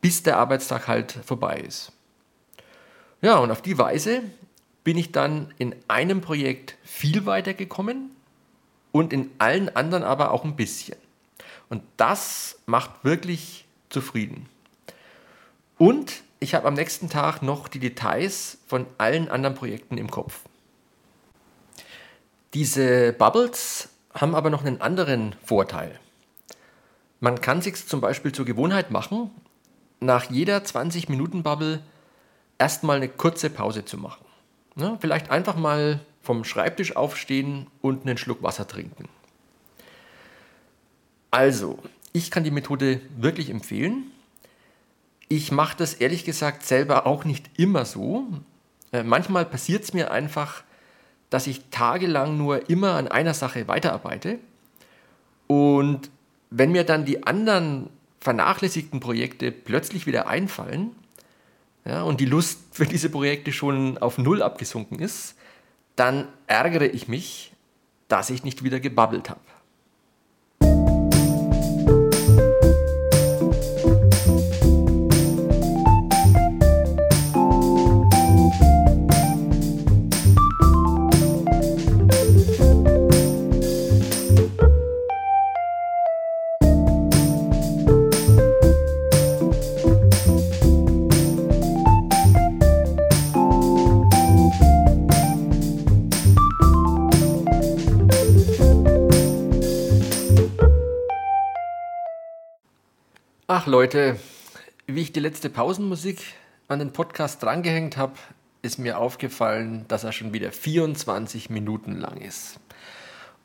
[0.01, 1.92] bis der Arbeitstag halt vorbei ist.
[3.23, 4.21] Ja, und auf die Weise
[4.83, 8.13] bin ich dann in einem Projekt viel weiter gekommen
[8.91, 10.97] und in allen anderen aber auch ein bisschen.
[11.69, 14.49] Und das macht wirklich zufrieden.
[15.77, 20.41] Und ich habe am nächsten Tag noch die Details von allen anderen Projekten im Kopf.
[22.53, 25.97] Diese Bubbles haben aber noch einen anderen Vorteil.
[27.21, 29.31] Man kann sich zum Beispiel zur Gewohnheit machen,
[30.01, 31.81] nach jeder 20-Minuten-Bubble
[32.57, 34.23] erstmal eine kurze Pause zu machen.
[34.75, 39.07] Ja, vielleicht einfach mal vom Schreibtisch aufstehen und einen Schluck Wasser trinken.
[41.31, 41.79] Also,
[42.13, 44.11] ich kann die Methode wirklich empfehlen.
[45.27, 48.25] Ich mache das ehrlich gesagt selber auch nicht immer so.
[48.91, 50.63] Äh, manchmal passiert es mir einfach,
[51.29, 54.37] dass ich tagelang nur immer an einer Sache weiterarbeite.
[55.47, 56.11] Und
[56.51, 57.89] wenn mir dann die anderen
[58.19, 60.95] vernachlässigten Projekte plötzlich wieder einfallen,
[61.85, 65.35] ja, und die Lust für diese Projekte schon auf Null abgesunken ist,
[65.95, 67.53] dann ärgere ich mich,
[68.07, 69.41] dass ich nicht wieder gebabbelt habe.
[103.63, 104.19] Ach Leute,
[104.87, 106.19] wie ich die letzte Pausenmusik
[106.67, 108.15] an den Podcast drangehängt habe,
[108.61, 112.59] ist mir aufgefallen, dass er schon wieder 24 Minuten lang ist.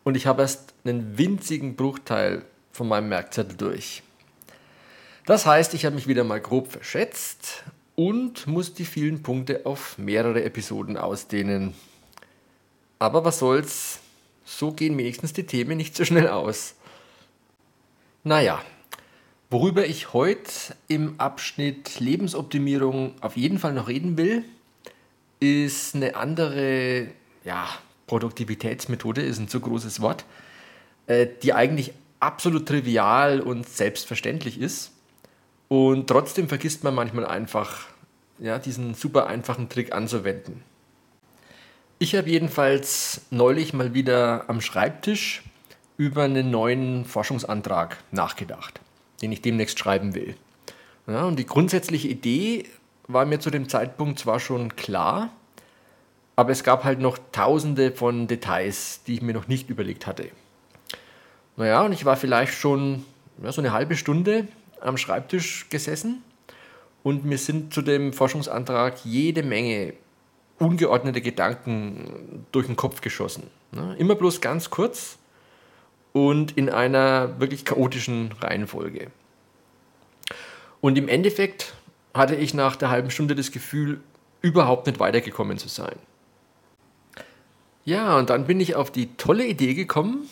[0.02, 4.02] Und ich habe erst einen winzigen Bruchteil von meinem Merkzettel durch.
[5.24, 7.62] Das heißt, ich habe mich wieder mal grob verschätzt
[7.94, 11.74] und muss die vielen Punkte auf mehrere Episoden ausdehnen.
[12.98, 14.00] Aber was soll's,
[14.44, 16.74] so gehen wenigstens die Themen nicht so schnell aus.
[18.24, 18.60] Naja,
[19.50, 20.50] Worüber ich heute
[20.88, 24.44] im Abschnitt Lebensoptimierung auf jeden Fall noch reden will,
[25.40, 27.06] ist eine andere
[27.44, 27.66] ja,
[28.08, 30.26] Produktivitätsmethode, ist ein zu großes Wort,
[31.06, 34.92] äh, die eigentlich absolut trivial und selbstverständlich ist.
[35.68, 37.86] Und trotzdem vergisst man manchmal einfach,
[38.38, 40.62] ja, diesen super einfachen Trick anzuwenden.
[41.98, 45.42] Ich habe jedenfalls neulich mal wieder am Schreibtisch
[45.96, 48.82] über einen neuen Forschungsantrag nachgedacht
[49.22, 50.36] den ich demnächst schreiben will.
[51.06, 52.66] Ja, und die grundsätzliche Idee
[53.06, 55.30] war mir zu dem Zeitpunkt zwar schon klar,
[56.36, 60.30] aber es gab halt noch tausende von Details, die ich mir noch nicht überlegt hatte.
[61.56, 63.04] Naja, und ich war vielleicht schon
[63.42, 64.46] ja, so eine halbe Stunde
[64.80, 66.22] am Schreibtisch gesessen
[67.02, 69.94] und mir sind zu dem Forschungsantrag jede Menge
[70.58, 73.44] ungeordnete Gedanken durch den Kopf geschossen.
[73.72, 73.96] Ne?
[73.98, 75.18] Immer bloß ganz kurz
[76.18, 79.12] und in einer wirklich chaotischen Reihenfolge.
[80.80, 81.74] Und im Endeffekt
[82.12, 84.00] hatte ich nach der halben Stunde das Gefühl,
[84.42, 85.96] überhaupt nicht weitergekommen zu sein.
[87.84, 90.28] Ja, und dann bin ich auf die tolle Idee gekommen,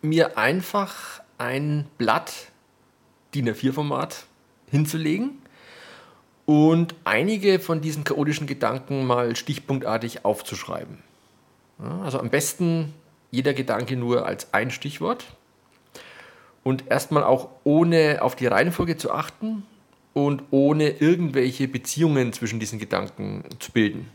[0.00, 2.32] mir einfach ein Blatt
[3.34, 4.24] DIN A4-Format
[4.70, 5.38] hinzulegen
[6.46, 10.98] und einige von diesen chaotischen Gedanken mal stichpunktartig aufzuschreiben.
[11.78, 12.94] Also am besten
[13.36, 15.26] jeder Gedanke nur als ein Stichwort
[16.64, 19.64] und erstmal auch ohne auf die Reihenfolge zu achten
[20.14, 24.08] und ohne irgendwelche Beziehungen zwischen diesen Gedanken zu bilden.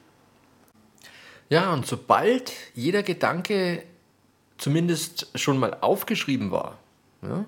[1.50, 3.84] Ja, und sobald jeder Gedanke
[4.58, 6.80] zumindest schon mal aufgeschrieben war,
[7.22, 7.46] ja,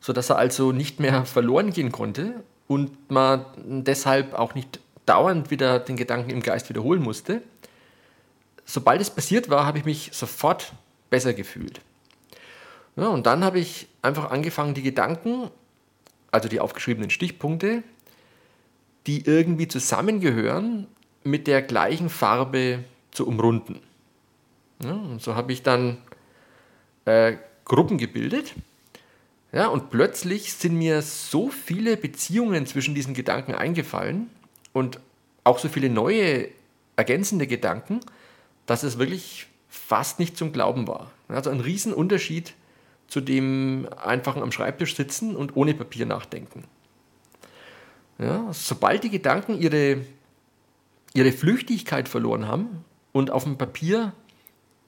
[0.00, 3.46] sodass er also nicht mehr verloren gehen konnte und man
[3.84, 7.40] deshalb auch nicht dauernd wieder den Gedanken im Geist wiederholen musste.
[8.66, 10.72] Sobald es passiert war, habe ich mich sofort
[11.10, 11.80] besser gefühlt.
[12.96, 15.50] Ja, und dann habe ich einfach angefangen, die Gedanken,
[16.30, 17.82] also die aufgeschriebenen Stichpunkte,
[19.06, 20.86] die irgendwie zusammengehören,
[21.22, 23.80] mit der gleichen Farbe zu umrunden.
[24.82, 25.98] Ja, und so habe ich dann
[27.04, 28.54] äh, Gruppen gebildet
[29.56, 34.28] ja, und plötzlich sind mir so viele Beziehungen zwischen diesen Gedanken eingefallen
[34.74, 35.00] und
[35.44, 36.48] auch so viele neue
[36.96, 38.00] ergänzende Gedanken,
[38.66, 41.10] dass es wirklich fast nicht zum Glauben war.
[41.28, 42.54] Also ein Riesenunterschied
[43.08, 46.64] zu dem einfachen am Schreibtisch sitzen und ohne Papier nachdenken.
[48.18, 50.04] Ja, sobald die Gedanken ihre,
[51.12, 54.12] ihre Flüchtigkeit verloren haben und auf dem Papier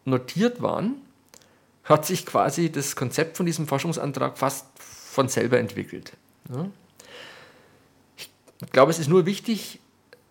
[0.05, 0.97] notiert waren,
[1.85, 6.13] hat sich quasi das Konzept von diesem Forschungsantrag fast von selber entwickelt.
[6.53, 6.69] Ja.
[8.17, 9.79] Ich glaube, es ist nur wichtig,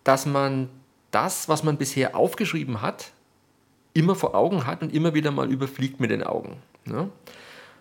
[0.03, 0.69] dass man
[1.11, 3.11] das, was man bisher aufgeschrieben hat,
[3.97, 6.57] immer vor Augen hat und immer wieder mal überfliegt mit den Augen.
[6.85, 7.09] Ja.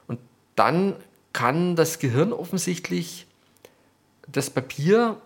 [0.08, 0.18] Und
[0.54, 0.96] dann
[1.32, 3.26] kann das Gehirn offensichtlich
[4.26, 5.18] das Papier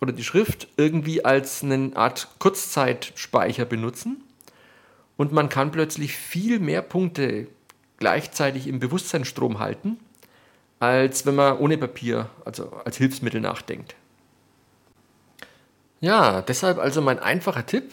[0.00, 4.24] oder die Schrift irgendwie als eine Art Kurzzeitspeicher benutzen
[5.16, 7.46] und man kann plötzlich viel mehr Punkte
[7.98, 10.00] gleichzeitig im Bewusstseinsstrom halten,
[10.80, 13.94] als wenn man ohne Papier, also als Hilfsmittel nachdenkt.
[16.00, 17.92] Ja, deshalb also mein einfacher Tipp,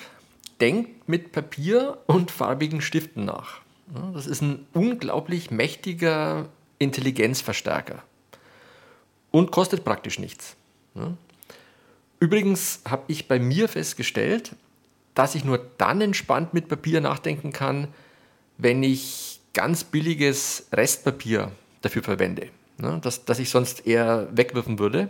[0.61, 3.61] denkt mit Papier und farbigen Stiften nach.
[4.13, 8.03] Das ist ein unglaublich mächtiger Intelligenzverstärker
[9.31, 10.55] und kostet praktisch nichts.
[12.19, 14.55] Übrigens habe ich bei mir festgestellt,
[15.15, 17.87] dass ich nur dann entspannt mit Papier nachdenken kann,
[18.57, 22.49] wenn ich ganz billiges Restpapier dafür verwende,
[23.01, 25.09] das, das ich sonst eher wegwerfen würde,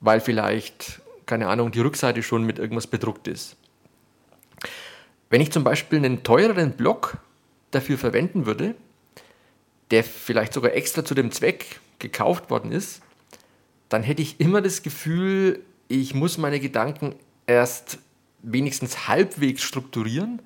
[0.00, 3.56] weil vielleicht, keine Ahnung, die Rückseite schon mit irgendwas bedruckt ist.
[5.32, 7.18] Wenn ich zum Beispiel einen teureren Block
[7.72, 8.76] dafür verwenden würde,
[9.90, 13.02] der vielleicht sogar extra zu dem Zweck gekauft worden ist,
[13.88, 17.16] dann hätte ich immer das Gefühl, ich muss meine Gedanken
[17.48, 17.98] erst
[18.42, 20.40] wenigstens halbwegs strukturieren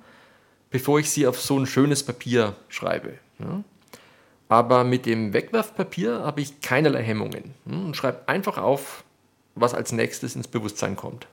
[0.69, 3.13] bevor ich sie auf so ein schönes Papier schreibe.
[4.49, 9.03] Aber mit dem Wegwerfpapier habe ich keinerlei Hemmungen hm, und schreibe einfach auf,
[9.55, 11.27] was als nächstes ins Bewusstsein kommt.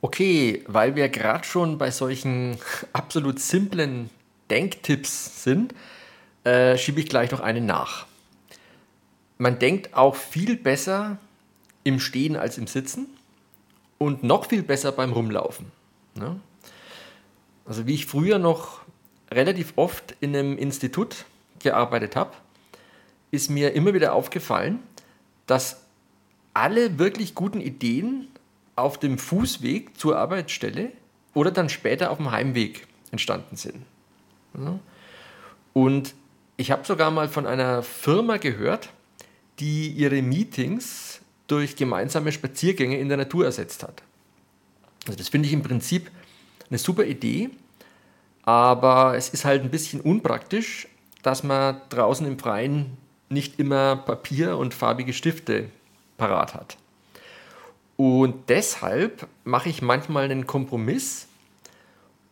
[0.00, 2.58] Okay, weil wir gerade schon bei solchen
[2.92, 4.10] absolut simplen
[4.50, 5.74] Denktipps sind,
[6.44, 8.06] äh, schiebe ich gleich noch einen nach.
[9.38, 11.18] Man denkt auch viel besser
[11.84, 13.06] im Stehen als im Sitzen
[13.98, 15.66] und noch viel besser beim Rumlaufen.
[16.14, 16.40] Ne?
[17.66, 18.80] Also wie ich früher noch
[19.30, 21.24] relativ oft in einem Institut
[21.58, 22.32] gearbeitet habe,
[23.30, 24.80] ist mir immer wieder aufgefallen,
[25.46, 25.82] dass
[26.54, 28.28] alle wirklich guten Ideen
[28.78, 30.92] auf dem Fußweg zur Arbeitsstelle
[31.34, 33.84] oder dann später auf dem Heimweg entstanden sind.
[35.72, 36.14] Und
[36.56, 38.90] ich habe sogar mal von einer Firma gehört,
[39.58, 44.02] die ihre Meetings durch gemeinsame Spaziergänge in der Natur ersetzt hat.
[45.06, 46.10] Also das finde ich im Prinzip
[46.68, 47.50] eine super Idee,
[48.42, 50.88] aber es ist halt ein bisschen unpraktisch,
[51.22, 52.96] dass man draußen im Freien
[53.28, 55.70] nicht immer Papier und farbige Stifte
[56.16, 56.76] parat hat.
[57.98, 61.26] Und deshalb mache ich manchmal einen Kompromiss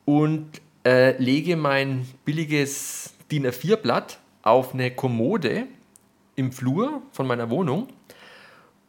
[0.05, 0.47] und
[0.85, 5.67] äh, lege mein billiges DIN A4-Blatt auf eine Kommode
[6.37, 7.89] im Flur von meiner Wohnung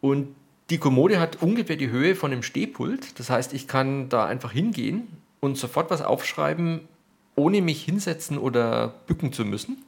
[0.02, 0.36] Und
[0.70, 3.20] die Kommode hat ungefähr die Höhe von einem Stehpult.
[3.20, 5.08] Das heißt, ich kann da einfach hingehen
[5.40, 6.82] und sofort was aufschreiben,
[7.36, 9.84] ohne mich hinsetzen oder bücken zu müssen.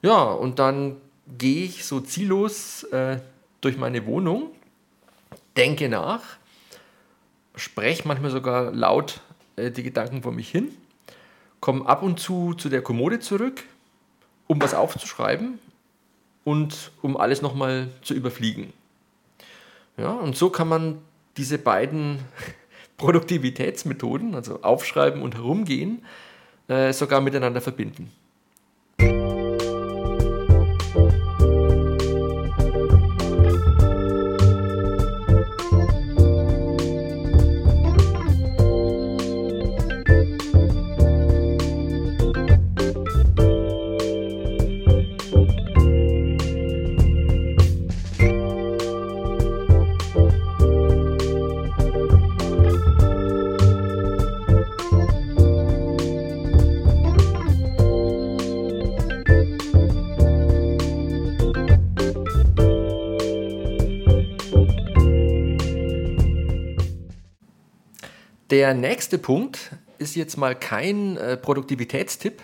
[0.00, 0.96] Ja, und dann
[1.38, 3.18] gehe ich so ziellos äh,
[3.60, 4.50] durch meine Wohnung,
[5.56, 6.22] denke nach,
[7.54, 9.20] spreche manchmal sogar laut
[9.56, 10.70] äh, die Gedanken vor mich hin,
[11.60, 13.64] komme ab und zu zu der Kommode zurück,
[14.46, 15.58] um was aufzuschreiben
[16.44, 18.72] und um alles nochmal zu überfliegen.
[19.96, 20.98] Ja, und so kann man
[21.36, 22.18] diese beiden
[22.96, 26.04] Produktivitätsmethoden, also aufschreiben und herumgehen,
[26.68, 28.10] äh, sogar miteinander verbinden.
[68.62, 72.40] Der nächste Punkt ist jetzt mal kein äh, Produktivitätstipp,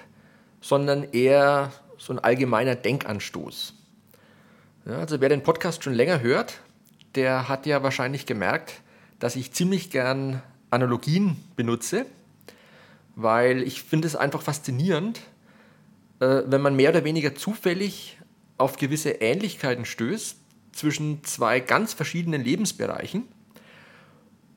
[0.61, 3.73] sondern eher so ein allgemeiner Denkanstoß.
[4.87, 6.59] Ja, also wer den Podcast schon länger hört,
[7.15, 8.81] der hat ja wahrscheinlich gemerkt,
[9.21, 12.05] dass ich ziemlich gern Analogien benutze,
[13.15, 15.21] weil ich finde es einfach faszinierend,
[16.19, 18.19] äh, wenn man mehr oder weniger zufällig
[18.57, 20.37] auf gewisse Ähnlichkeiten stößt
[20.73, 23.29] zwischen zwei ganz verschiedenen Lebensbereichen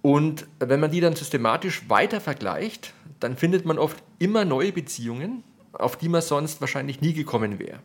[0.01, 5.43] und wenn man die dann systematisch weiter vergleicht, dann findet man oft immer neue Beziehungen,
[5.73, 7.79] auf die man sonst wahrscheinlich nie gekommen wäre.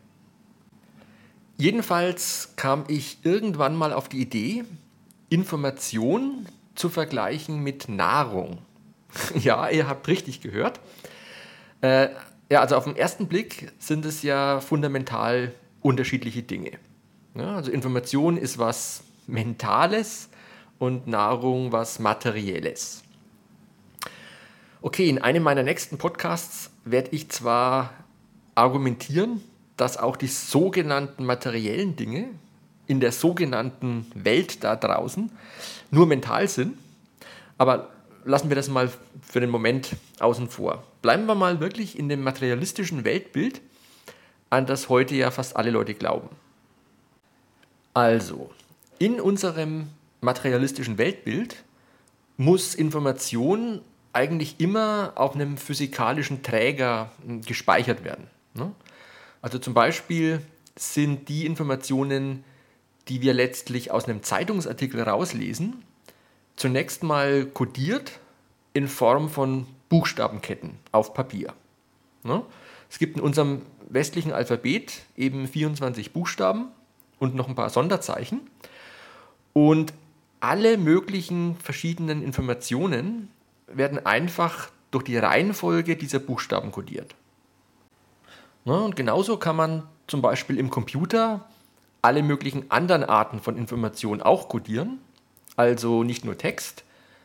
[1.57, 4.63] Jedenfalls kam ich irgendwann mal auf die Idee,
[5.29, 8.59] Information zu vergleichen mit Nahrung.
[9.35, 10.79] ja, ihr habt richtig gehört.
[11.81, 12.09] Äh,
[12.49, 16.71] ja, also auf den ersten Blick sind es ja fundamental unterschiedliche Dinge.
[17.35, 20.29] Ja, also Information ist was Mentales,
[20.79, 23.03] und Nahrung was Materielles.
[24.81, 27.93] Okay, in einem meiner nächsten Podcasts werde ich zwar
[28.55, 29.41] argumentieren,
[29.75, 32.29] dass auch die sogenannten materiellen Dinge
[32.87, 35.31] in der sogenannten Welt da draußen
[35.91, 36.77] nur mental sind,
[37.57, 37.89] aber
[38.23, 40.83] lassen wir das mal für den Moment außen vor.
[41.01, 43.61] Bleiben wir mal wirklich in dem materialistischen Weltbild,
[44.49, 46.29] an das heute ja fast alle Leute glauben.
[47.93, 48.51] Also,
[48.99, 49.87] in unserem
[50.21, 51.63] materialistischen Weltbild
[52.37, 53.81] muss Information
[54.13, 58.27] eigentlich immer auf einem physikalischen Träger hm, gespeichert werden.
[58.53, 58.71] Ne?
[59.41, 60.41] Also zum Beispiel
[60.75, 62.43] sind die Informationen,
[63.07, 65.83] die wir letztlich aus einem Zeitungsartikel rauslesen,
[66.55, 68.19] zunächst mal kodiert
[68.73, 71.53] in Form von Buchstabenketten auf Papier.
[72.23, 72.43] Ne?
[72.89, 76.67] Es gibt in unserem westlichen Alphabet eben 24 Buchstaben
[77.19, 78.41] und noch ein paar Sonderzeichen.
[79.53, 79.93] Und
[80.39, 83.29] alle möglichen verschiedenen Informationen
[83.67, 87.15] werden einfach durch die Reihenfolge dieser Buchstaben kodiert.
[88.65, 91.45] und genauso kann man zum Beispiel im Computer
[92.01, 94.99] alle möglichen anderen Arten von Informationen auch kodieren,
[95.55, 96.83] also nicht nur Text,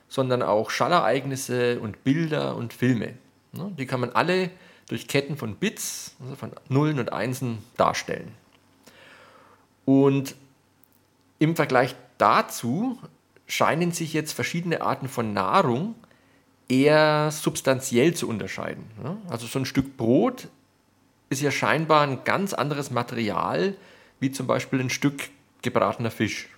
[0.08, 3.14] sondern auch Schallereignisse und Bilder und Filme.
[3.52, 4.50] die kann man alle
[4.88, 8.32] durch Ketten von Bits, also von Nullen und Einsen, darstellen.
[9.84, 10.34] Und
[11.38, 12.98] im Vergleich dazu
[13.46, 15.96] scheinen sich jetzt verschiedene Arten von Nahrung
[16.68, 18.84] eher substanziell zu unterscheiden.
[19.28, 20.48] Also so ein Stück Brot
[21.30, 23.76] ist ja scheinbar ein ganz anderes Material
[24.20, 25.30] wie zum Beispiel ein Stück
[25.62, 26.48] gebratener Fisch.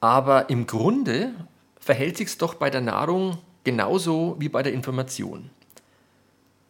[0.00, 1.34] Aber im Grunde
[1.78, 5.50] verhält sich es doch bei der Nahrung genauso wie bei der Information.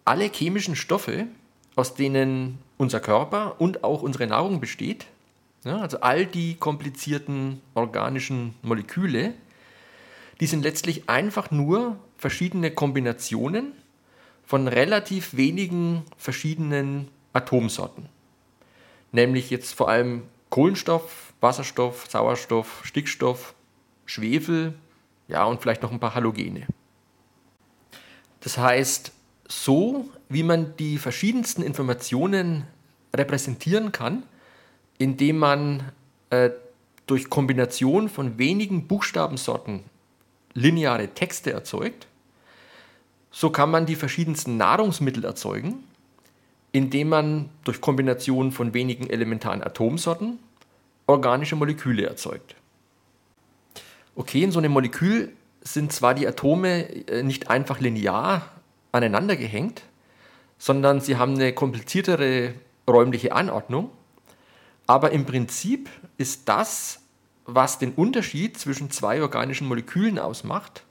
[0.04, 1.26] Alle chemischen Stoffe,
[1.76, 5.06] aus denen unser Körper und auch unsere Nahrung besteht,
[5.68, 9.34] ja, also all die komplizierten organischen Moleküle,
[10.40, 13.72] die sind letztlich einfach nur verschiedene Kombinationen
[14.44, 18.08] von relativ wenigen verschiedenen Atomsorten.
[19.12, 23.54] Nämlich jetzt vor allem Kohlenstoff, Wasserstoff, Sauerstoff, Stickstoff,
[24.06, 24.74] Schwefel,
[25.28, 26.66] ja und vielleicht noch ein paar Halogene.
[28.40, 29.12] Das heißt,
[29.48, 32.64] so wie man die verschiedensten Informationen
[33.14, 34.22] repräsentieren kann,
[34.98, 35.92] indem man
[36.30, 36.50] äh,
[37.06, 39.80] durch Kombination von wenigen Buchstabensorten
[40.54, 42.06] lineare Texte erzeugt.
[43.30, 45.84] So kann man die verschiedensten Nahrungsmittel erzeugen,
[46.72, 50.38] indem man durch Kombination von wenigen elementaren Atomsorten
[51.06, 52.54] organische Moleküle erzeugt.
[54.14, 55.32] Okay, in so einem Molekül
[55.62, 58.48] sind zwar die Atome äh, nicht einfach linear
[58.92, 59.82] aneinander gehängt,
[60.58, 62.54] sondern sie haben eine kompliziertere
[62.88, 63.90] räumliche Anordnung,
[64.88, 67.02] aber im Prinzip ist das,
[67.44, 70.82] was den Unterschied zwischen zwei organischen Molekülen ausmacht,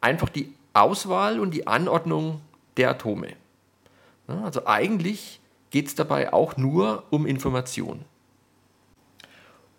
[0.00, 2.40] einfach die Auswahl und die Anordnung
[2.76, 3.34] der Atome.
[4.26, 5.40] Also eigentlich
[5.70, 8.04] geht es dabei auch nur um Information.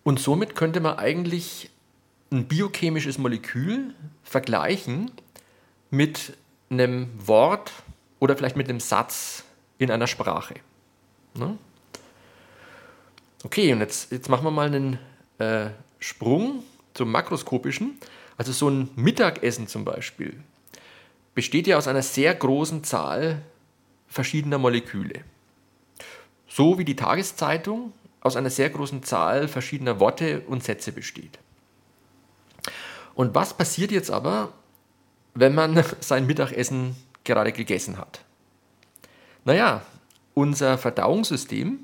[0.03, 1.69] Und somit könnte man eigentlich
[2.31, 5.09] ein biochemisches Molekül vergleichen
[5.89, 6.37] mit
[6.69, 7.71] einem Wort
[8.19, 9.45] oder vielleicht mit einem Satz
[9.77, 10.55] in einer Sprache.
[11.33, 11.57] Ne?
[13.43, 14.99] Okay, und jetzt, jetzt machen wir mal einen
[15.39, 15.69] äh,
[15.99, 16.63] Sprung
[16.93, 17.97] zum makroskopischen.
[18.37, 20.39] Also so ein Mittagessen zum Beispiel
[21.33, 23.41] besteht ja aus einer sehr großen Zahl
[24.07, 25.21] verschiedener Moleküle.
[26.47, 31.39] So wie die Tageszeitung aus einer sehr großen Zahl verschiedener Worte und Sätze besteht.
[33.15, 34.53] Und was passiert jetzt aber,
[35.33, 38.21] wenn man sein Mittagessen gerade gegessen hat?
[39.45, 39.81] Naja,
[40.33, 41.79] unser Verdauungssystem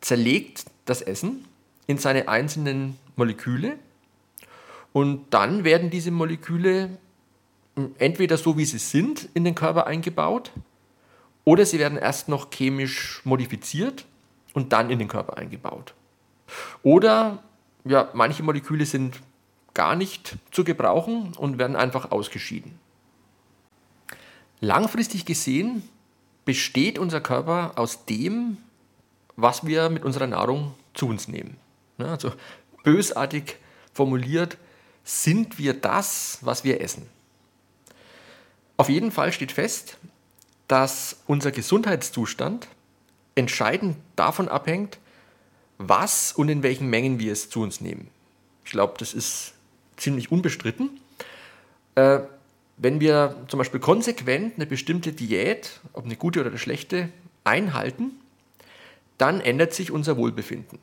[0.00, 1.44] zerlegt das Essen
[1.86, 3.78] in seine einzelnen Moleküle
[4.92, 6.98] und dann werden diese Moleküle
[7.98, 10.52] entweder so wie sie sind in den Körper eingebaut
[11.44, 14.06] oder sie werden erst noch chemisch modifiziert
[14.54, 15.94] und dann in den Körper eingebaut.
[16.82, 17.42] Oder
[17.84, 19.20] ja, manche Moleküle sind
[19.74, 22.78] gar nicht zu gebrauchen und werden einfach ausgeschieden.
[24.60, 25.82] Langfristig gesehen
[26.46, 28.56] besteht unser Körper aus dem,
[29.36, 31.56] was wir mit unserer Nahrung zu uns nehmen.
[31.98, 32.32] Also
[32.82, 33.56] bösartig
[33.92, 34.58] formuliert,
[35.04, 37.06] sind wir das, was wir essen.
[38.76, 39.98] Auf jeden Fall steht fest,
[40.68, 42.68] dass unser Gesundheitszustand
[43.34, 44.98] entscheidend davon abhängt,
[45.78, 48.08] was und in welchen Mengen wir es zu uns nehmen.
[48.64, 49.54] Ich glaube, das ist
[49.96, 51.00] ziemlich unbestritten.
[51.94, 52.20] Äh,
[52.78, 57.10] wenn wir zum Beispiel konsequent eine bestimmte Diät, ob eine gute oder eine schlechte,
[57.44, 58.12] einhalten,
[59.18, 60.78] dann ändert sich unser Wohlbefinden.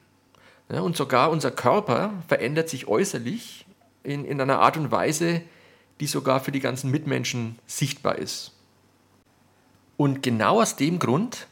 [0.72, 3.66] Ja, und sogar unser Körper verändert sich äußerlich
[4.04, 5.42] in, in einer Art und Weise,
[6.00, 8.52] die sogar für die ganzen Mitmenschen sichtbar ist.
[9.98, 11.48] Und genau aus dem Grund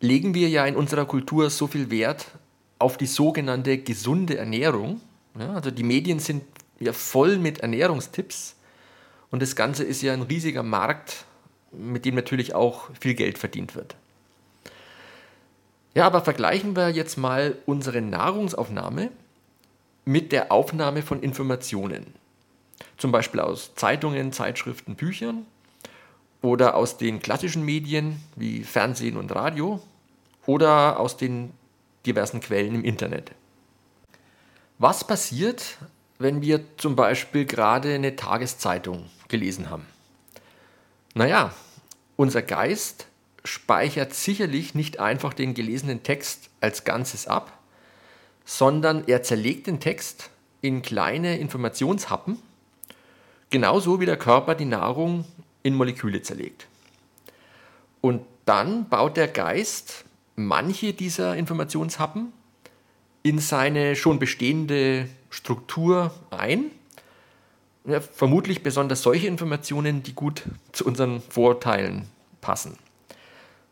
[0.00, 2.26] legen wir ja in unserer Kultur so viel Wert
[2.78, 5.00] auf die sogenannte gesunde Ernährung.
[5.38, 6.42] Ja, also die Medien sind
[6.78, 8.56] ja voll mit Ernährungstipps
[9.30, 11.26] und das Ganze ist ja ein riesiger Markt,
[11.72, 13.94] mit dem natürlich auch viel Geld verdient wird.
[15.94, 19.10] Ja, aber vergleichen wir jetzt mal unsere Nahrungsaufnahme
[20.04, 22.14] mit der Aufnahme von Informationen.
[22.96, 25.46] Zum Beispiel aus Zeitungen, Zeitschriften, Büchern
[26.42, 29.80] oder aus den klassischen Medien wie Fernsehen und Radio
[30.46, 31.52] oder aus den
[32.06, 33.32] diversen Quellen im Internet.
[34.78, 35.76] Was passiert,
[36.18, 39.86] wenn wir zum Beispiel gerade eine Tageszeitung gelesen haben?
[41.14, 41.52] Naja,
[42.16, 43.06] unser Geist
[43.44, 47.58] speichert sicherlich nicht einfach den gelesenen Text als Ganzes ab,
[48.44, 50.30] sondern er zerlegt den Text
[50.60, 52.38] in kleine Informationshappen,
[53.48, 55.24] genauso wie der Körper die Nahrung
[55.62, 56.66] in Moleküle zerlegt.
[58.00, 60.04] Und dann baut der Geist
[60.36, 62.32] manche dieser Informationshappen
[63.22, 66.70] in seine schon bestehende Struktur ein.
[67.84, 72.06] Ja, vermutlich besonders solche Informationen, die gut zu unseren Vorteilen
[72.40, 72.78] passen.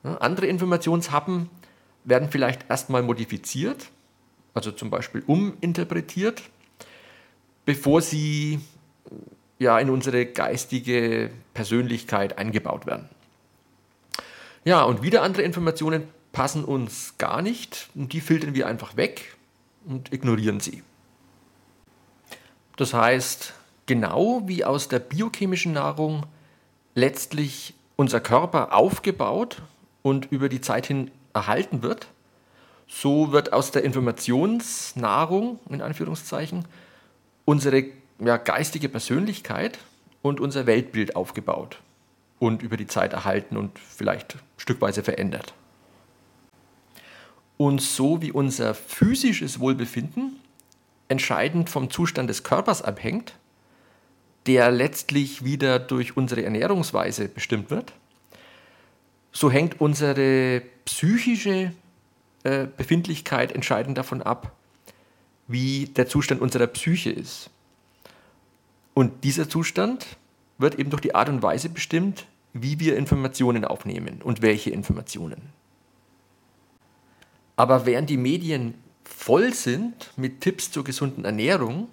[0.03, 1.51] Andere Informationshappen
[2.05, 3.91] werden vielleicht erstmal modifiziert,
[4.55, 6.43] also zum Beispiel uminterpretiert,
[7.65, 8.61] bevor sie
[9.59, 13.09] ja, in unsere geistige Persönlichkeit eingebaut werden.
[14.65, 19.37] Ja, und wieder andere Informationen passen uns gar nicht und die filtern wir einfach weg
[19.87, 20.83] und ignorieren sie.
[22.77, 23.55] Das heißt,
[23.87, 26.27] genau wie aus der biochemischen Nahrung
[26.95, 29.63] letztlich unser Körper aufgebaut
[30.09, 32.07] und über die Zeit hin erhalten wird,
[32.87, 36.65] so wird aus der Informationsnahrung, in Anführungszeichen,
[37.45, 37.85] unsere
[38.19, 39.79] ja, geistige Persönlichkeit
[40.23, 41.81] und unser Weltbild aufgebaut
[42.39, 45.53] und über die Zeit erhalten und vielleicht stückweise verändert.
[47.59, 50.37] Und so wie unser physisches Wohlbefinden
[51.09, 53.35] entscheidend vom Zustand des Körpers abhängt,
[54.47, 57.93] der letztlich wieder durch unsere Ernährungsweise bestimmt wird,
[59.39, 61.73] so hängt unsere psychische
[62.43, 64.51] äh, Befindlichkeit entscheidend davon ab,
[65.47, 67.49] wie der Zustand unserer Psyche ist.
[68.95, 70.05] Und dieser Zustand
[70.59, 75.41] wird eben durch die Art und Weise bestimmt, wie wir Informationen aufnehmen und welche Informationen.
[77.55, 78.75] Aber während die Medien
[79.05, 81.87] voll sind mit Tipps zur gesunden Ernährung,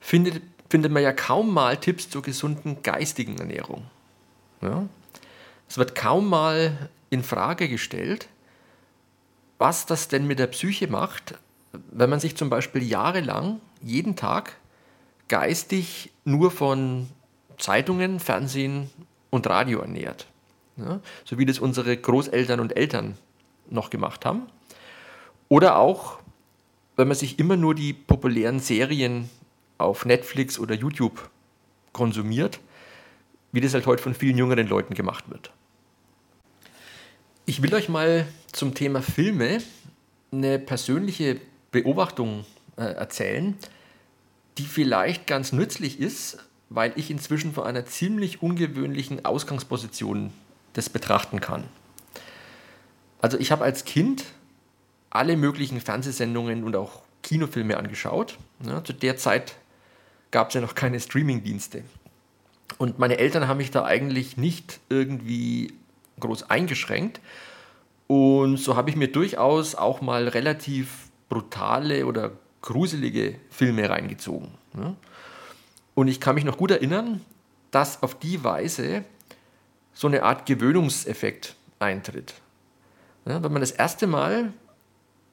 [0.00, 3.84] findet, findet man ja kaum mal Tipps zur gesunden geistigen Ernährung.
[4.60, 4.86] Ja?
[5.72, 8.28] Es wird kaum mal in Frage gestellt,
[9.56, 11.38] was das denn mit der Psyche macht,
[11.90, 14.58] wenn man sich zum Beispiel jahrelang jeden Tag
[15.28, 17.08] geistig nur von
[17.56, 18.90] Zeitungen, Fernsehen
[19.30, 20.26] und Radio ernährt.
[20.76, 23.16] Ja, so wie das unsere Großeltern und Eltern
[23.70, 24.42] noch gemacht haben.
[25.48, 26.18] Oder auch,
[26.96, 29.30] wenn man sich immer nur die populären Serien
[29.78, 31.30] auf Netflix oder YouTube
[31.94, 32.60] konsumiert,
[33.52, 35.50] wie das halt heute von vielen jüngeren Leuten gemacht wird.
[37.52, 39.58] Ich will euch mal zum Thema Filme
[40.32, 41.38] eine persönliche
[41.70, 42.46] Beobachtung
[42.78, 43.58] äh, erzählen,
[44.56, 46.38] die vielleicht ganz nützlich ist,
[46.70, 50.32] weil ich inzwischen von einer ziemlich ungewöhnlichen Ausgangsposition
[50.72, 51.64] das betrachten kann.
[53.20, 54.24] Also ich habe als Kind
[55.10, 58.38] alle möglichen Fernsehsendungen und auch Kinofilme angeschaut.
[58.66, 59.56] Ja, zu der Zeit
[60.30, 61.82] gab es ja noch keine Streamingdienste.
[62.78, 65.74] Und meine Eltern haben mich da eigentlich nicht irgendwie
[66.22, 67.20] groß eingeschränkt.
[68.06, 74.48] Und so habe ich mir durchaus auch mal relativ brutale oder gruselige Filme reingezogen.
[75.94, 77.20] Und ich kann mich noch gut erinnern,
[77.70, 79.04] dass auf die Weise
[79.92, 82.34] so eine Art Gewöhnungseffekt eintritt.
[83.26, 84.52] Ja, wenn man das erste Mal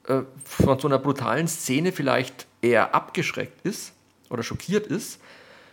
[0.06, 3.92] äh, von so einer brutalen Szene vielleicht eher abgeschreckt ist
[4.28, 5.20] oder schockiert ist,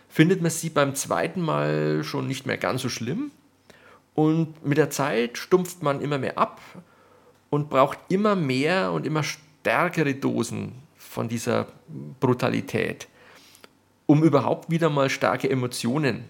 [0.08, 3.30] findet man sie beim zweiten Mal schon nicht mehr ganz so schlimm.
[4.18, 6.60] Und mit der Zeit stumpft man immer mehr ab
[7.50, 11.68] und braucht immer mehr und immer stärkere Dosen von dieser
[12.18, 13.06] Brutalität,
[14.06, 16.24] um überhaupt wieder mal starke Emotionen,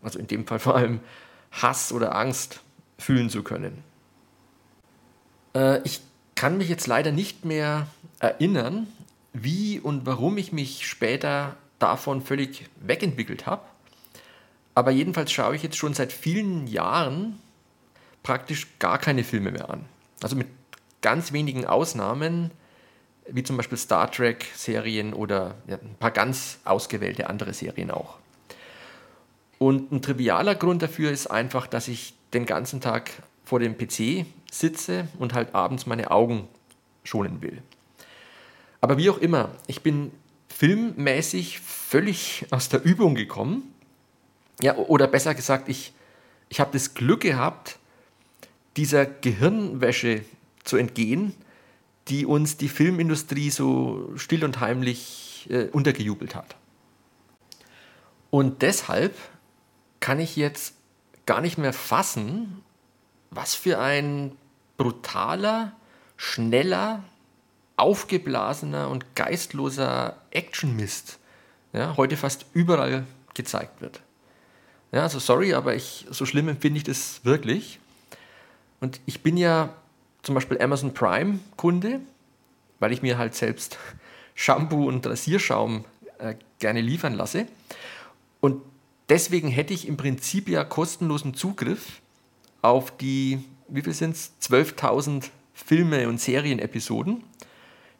[0.00, 1.00] also in dem Fall vor allem
[1.50, 2.60] Hass oder Angst,
[2.98, 3.82] fühlen zu können.
[5.56, 6.02] Äh, ich
[6.36, 7.88] kann mich jetzt leider nicht mehr
[8.20, 8.86] erinnern,
[9.32, 13.62] wie und warum ich mich später davon völlig wegentwickelt habe.
[14.74, 17.38] Aber jedenfalls schaue ich jetzt schon seit vielen Jahren
[18.22, 19.84] praktisch gar keine Filme mehr an.
[20.22, 20.48] Also mit
[21.02, 22.50] ganz wenigen Ausnahmen,
[23.28, 28.18] wie zum Beispiel Star Trek-Serien oder ein paar ganz ausgewählte andere Serien auch.
[29.58, 33.10] Und ein trivialer Grund dafür ist einfach, dass ich den ganzen Tag
[33.44, 36.48] vor dem PC sitze und halt abends meine Augen
[37.04, 37.62] schonen will.
[38.80, 40.10] Aber wie auch immer, ich bin
[40.48, 43.73] filmmäßig völlig aus der Übung gekommen.
[44.62, 45.92] Ja, oder besser gesagt, ich,
[46.48, 47.78] ich habe das Glück gehabt,
[48.76, 50.24] dieser Gehirnwäsche
[50.64, 51.34] zu entgehen,
[52.08, 56.56] die uns die Filmindustrie so still und heimlich äh, untergejubelt hat.
[58.30, 59.16] Und deshalb
[60.00, 60.74] kann ich jetzt
[61.26, 62.62] gar nicht mehr fassen,
[63.30, 64.32] was für ein
[64.76, 65.72] brutaler,
[66.16, 67.04] schneller,
[67.76, 71.18] aufgeblasener und geistloser Actionmist
[71.72, 74.00] ja, heute fast überall gezeigt wird.
[74.94, 77.80] Ja, also sorry, aber ich, so schlimm empfinde ich das wirklich.
[78.78, 79.74] Und ich bin ja
[80.22, 81.98] zum Beispiel Amazon Prime Kunde,
[82.78, 83.76] weil ich mir halt selbst
[84.36, 85.84] Shampoo und Rasierschaum
[86.18, 87.48] äh, gerne liefern lasse.
[88.40, 88.62] Und
[89.08, 92.00] deswegen hätte ich im Prinzip ja kostenlosen Zugriff
[92.62, 95.24] auf die, wie viel sind es, 12.000
[95.54, 97.24] Filme und Serienepisoden,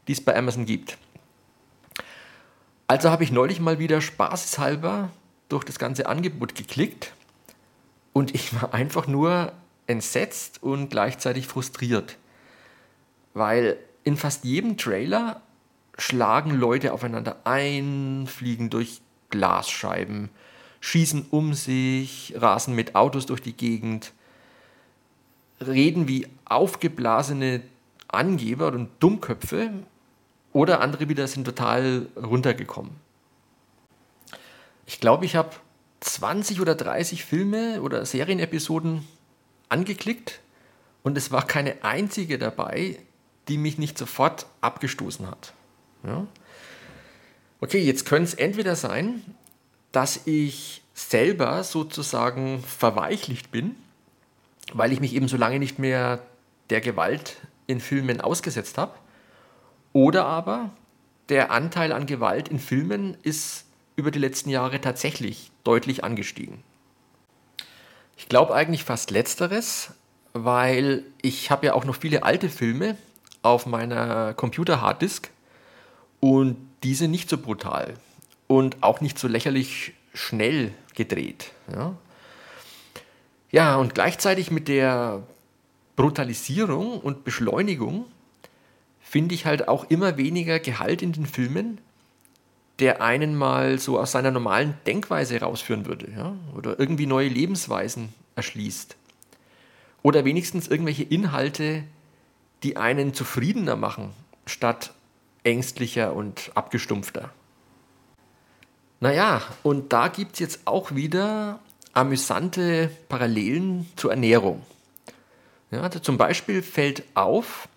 [0.06, 0.96] die es bei Amazon gibt.
[2.86, 5.10] Also habe ich neulich mal wieder spaßeshalber
[5.48, 7.12] durch das ganze Angebot geklickt
[8.12, 9.52] und ich war einfach nur
[9.86, 12.16] entsetzt und gleichzeitig frustriert,
[13.34, 15.42] weil in fast jedem Trailer
[15.98, 20.30] schlagen Leute aufeinander ein, fliegen durch Glasscheiben,
[20.80, 24.12] schießen um sich, rasen mit Autos durch die Gegend,
[25.64, 27.62] reden wie aufgeblasene
[28.08, 29.70] Angeber und Dummköpfe
[30.52, 32.92] oder andere wieder sind total runtergekommen.
[34.86, 35.50] Ich glaube, ich habe
[36.00, 39.06] 20 oder 30 Filme oder Serienepisoden
[39.68, 40.40] angeklickt
[41.02, 42.98] und es war keine einzige dabei,
[43.48, 45.52] die mich nicht sofort abgestoßen hat.
[46.04, 46.26] Ja?
[47.60, 49.22] Okay, jetzt könnte es entweder sein,
[49.92, 53.74] dass ich selber sozusagen verweichlicht bin,
[54.72, 56.20] weil ich mich eben so lange nicht mehr
[56.70, 58.94] der Gewalt in Filmen ausgesetzt habe.
[59.92, 60.70] Oder aber
[61.28, 63.63] der Anteil an Gewalt in Filmen ist
[63.96, 66.62] über die letzten Jahre tatsächlich deutlich angestiegen.
[68.16, 69.92] Ich glaube eigentlich fast letzteres,
[70.32, 72.96] weil ich habe ja auch noch viele alte Filme
[73.42, 75.30] auf meiner Computer-Harddisk
[76.20, 77.94] und diese nicht so brutal
[78.46, 81.52] und auch nicht so lächerlich schnell gedreht.
[81.72, 81.96] Ja,
[83.50, 85.22] ja und gleichzeitig mit der
[85.96, 88.06] Brutalisierung und Beschleunigung
[89.00, 91.78] finde ich halt auch immer weniger Gehalt in den Filmen,
[92.80, 96.34] der einen mal so aus seiner normalen Denkweise rausführen würde ja?
[96.56, 98.96] oder irgendwie neue Lebensweisen erschließt.
[100.02, 101.84] Oder wenigstens irgendwelche Inhalte,
[102.62, 104.10] die einen zufriedener machen,
[104.46, 104.92] statt
[105.44, 107.30] ängstlicher und abgestumpfter.
[109.00, 111.60] Naja, und da gibt es jetzt auch wieder
[111.92, 114.62] amüsante Parallelen zur Ernährung.
[115.70, 117.68] Ja, also zum Beispiel fällt auf,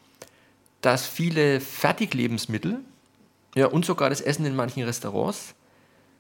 [0.82, 2.80] dass viele Fertiglebensmittel
[3.58, 5.56] ja, und sogar das Essen in manchen Restaurants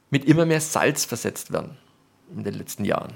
[0.10, 1.78] mit immer mehr Salz versetzt werden
[2.36, 3.14] in den letzten Jahren.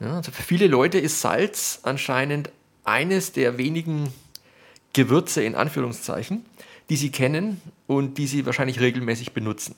[0.00, 2.50] Ja, also für viele Leute ist Salz anscheinend
[2.84, 4.10] eines der wenigen
[4.94, 6.46] Gewürze in Anführungszeichen,
[6.88, 9.74] die sie kennen und die sie wahrscheinlich regelmäßig benutzen.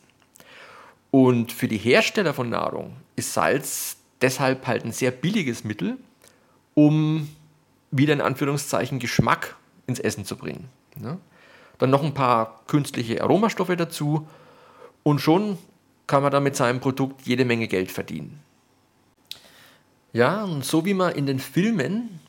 [1.11, 5.97] Und für die Hersteller von Nahrung ist Salz deshalb halt ein sehr billiges Mittel,
[6.75, 7.29] um
[7.91, 9.57] wieder in Anführungszeichen Geschmack
[9.89, 10.69] ins Essen zu bringen.
[11.03, 11.19] Ja?
[11.81, 14.29] Dann noch ein paar künstliche Aromastoffe dazu
[15.03, 15.59] und schon
[16.07, 18.41] kann man da mit seinem Produkt jede Menge Geld verdienen.
[20.13, 22.21] Ja, und so wie man in den Filmen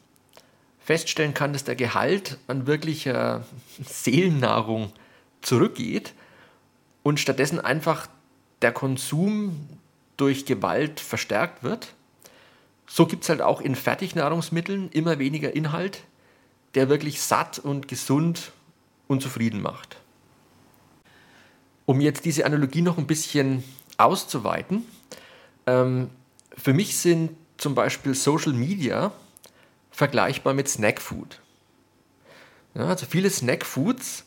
[0.79, 3.45] feststellen kann, dass der Gehalt an wirklicher
[3.85, 4.91] Seelennahrung
[5.41, 6.13] zurückgeht
[7.03, 8.07] und stattdessen einfach
[8.61, 9.67] der Konsum
[10.17, 11.93] durch Gewalt verstärkt wird,
[12.87, 16.03] so gibt es halt auch in Fertignahrungsmitteln immer weniger Inhalt,
[16.75, 18.51] der wirklich satt und gesund
[19.11, 19.97] und zufrieden macht.
[21.85, 23.63] Um jetzt diese Analogie noch ein bisschen
[23.97, 24.85] auszuweiten,
[25.67, 26.09] ähm,
[26.57, 29.11] für mich sind zum Beispiel Social Media
[29.91, 31.39] vergleichbar mit Snackfood.
[32.73, 34.23] Ja, also viele Snackfoods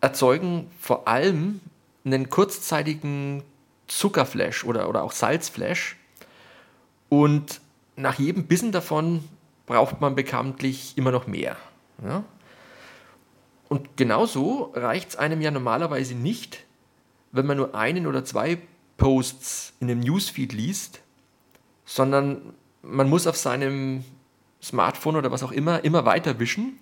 [0.00, 1.60] erzeugen vor allem
[2.04, 3.42] einen kurzzeitigen
[3.86, 5.96] Zuckerflash oder, oder auch Salzflash
[7.08, 7.60] und
[7.96, 9.24] nach jedem Bissen davon
[9.66, 11.56] braucht man bekanntlich immer noch mehr.
[12.04, 12.24] Ja?
[13.72, 16.62] Und genauso reicht es einem ja normalerweise nicht,
[17.30, 18.58] wenn man nur einen oder zwei
[18.98, 21.00] Posts in einem Newsfeed liest,
[21.86, 22.52] sondern
[22.82, 24.04] man muss auf seinem
[24.62, 26.78] Smartphone oder was auch immer immer weiter wischen,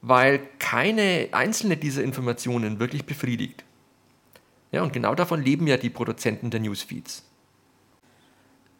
[0.00, 3.62] weil keine einzelne dieser Informationen wirklich befriedigt.
[4.70, 7.24] Ja, und genau davon leben ja die Produzenten der Newsfeeds.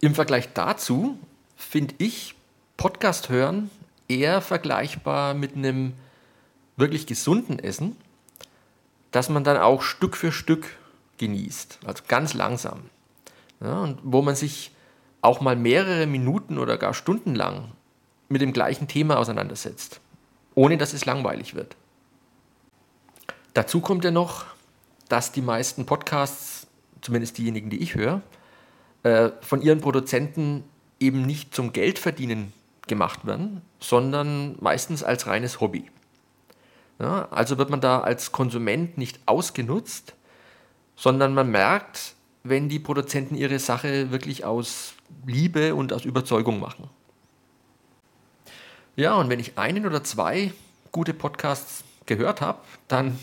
[0.00, 1.18] Im Vergleich dazu
[1.54, 2.34] finde ich
[2.78, 3.70] Podcast hören
[4.08, 5.92] eher vergleichbar mit einem
[6.76, 7.96] wirklich gesunden Essen,
[9.10, 10.66] das man dann auch Stück für Stück
[11.18, 12.80] genießt, also ganz langsam.
[13.60, 14.72] Ja, und wo man sich
[15.20, 17.72] auch mal mehrere Minuten oder gar Stunden lang
[18.28, 20.00] mit dem gleichen Thema auseinandersetzt,
[20.54, 21.76] ohne dass es langweilig wird.
[23.54, 24.46] Dazu kommt ja noch,
[25.08, 26.66] dass die meisten Podcasts,
[27.02, 28.22] zumindest diejenigen, die ich höre,
[29.02, 30.64] äh, von ihren Produzenten
[30.98, 32.52] eben nicht zum Geldverdienen
[32.88, 35.90] gemacht werden, sondern meistens als reines Hobby.
[37.02, 40.14] Ja, also wird man da als Konsument nicht ausgenutzt,
[40.94, 44.94] sondern man merkt, wenn die Produzenten ihre Sache wirklich aus
[45.26, 46.88] Liebe und aus Überzeugung machen.
[48.94, 50.52] Ja, und wenn ich einen oder zwei
[50.92, 53.18] gute Podcasts gehört habe, dann,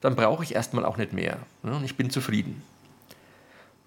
[0.00, 1.38] dann brauche ich erstmal auch nicht mehr.
[1.64, 2.62] Und ich bin zufrieden.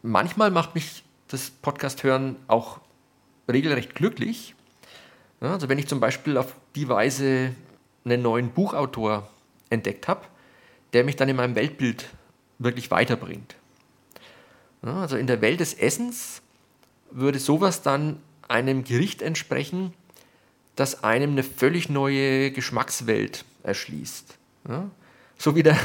[0.02, 2.82] Manchmal macht mich das Podcast hören auch
[3.48, 4.54] regelrecht glücklich.
[5.40, 7.56] Also wenn ich zum Beispiel auf die Weise
[8.12, 9.30] einen neuen Buchautor
[9.70, 10.26] entdeckt habe,
[10.94, 12.08] der mich dann in meinem Weltbild
[12.58, 13.56] wirklich weiterbringt.
[14.82, 16.42] Also in der Welt des Essens
[17.12, 19.94] würde sowas dann einem Gericht entsprechen,
[20.76, 24.38] das einem eine völlig neue Geschmackswelt erschließt.
[24.68, 24.90] Ja?
[25.38, 25.78] So wie der,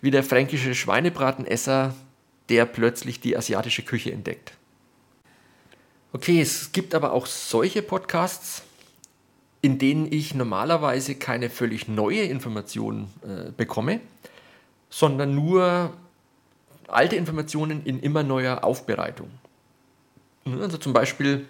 [0.00, 1.94] wie der fränkische Schweinebratenesser,
[2.48, 4.52] der plötzlich die asiatische Küche entdeckt.
[6.12, 8.62] Okay, es gibt aber auch solche Podcasts,
[9.62, 14.00] in denen ich normalerweise keine völlig neue Informationen äh, bekomme,
[14.88, 15.92] sondern nur
[16.88, 19.30] alte Informationen in immer neuer Aufbereitung.
[20.44, 21.46] Also zum Beispiel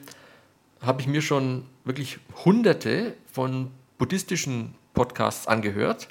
[0.80, 6.08] habe ich mir schon wirklich hunderte von buddhistischen Podcasts angehört,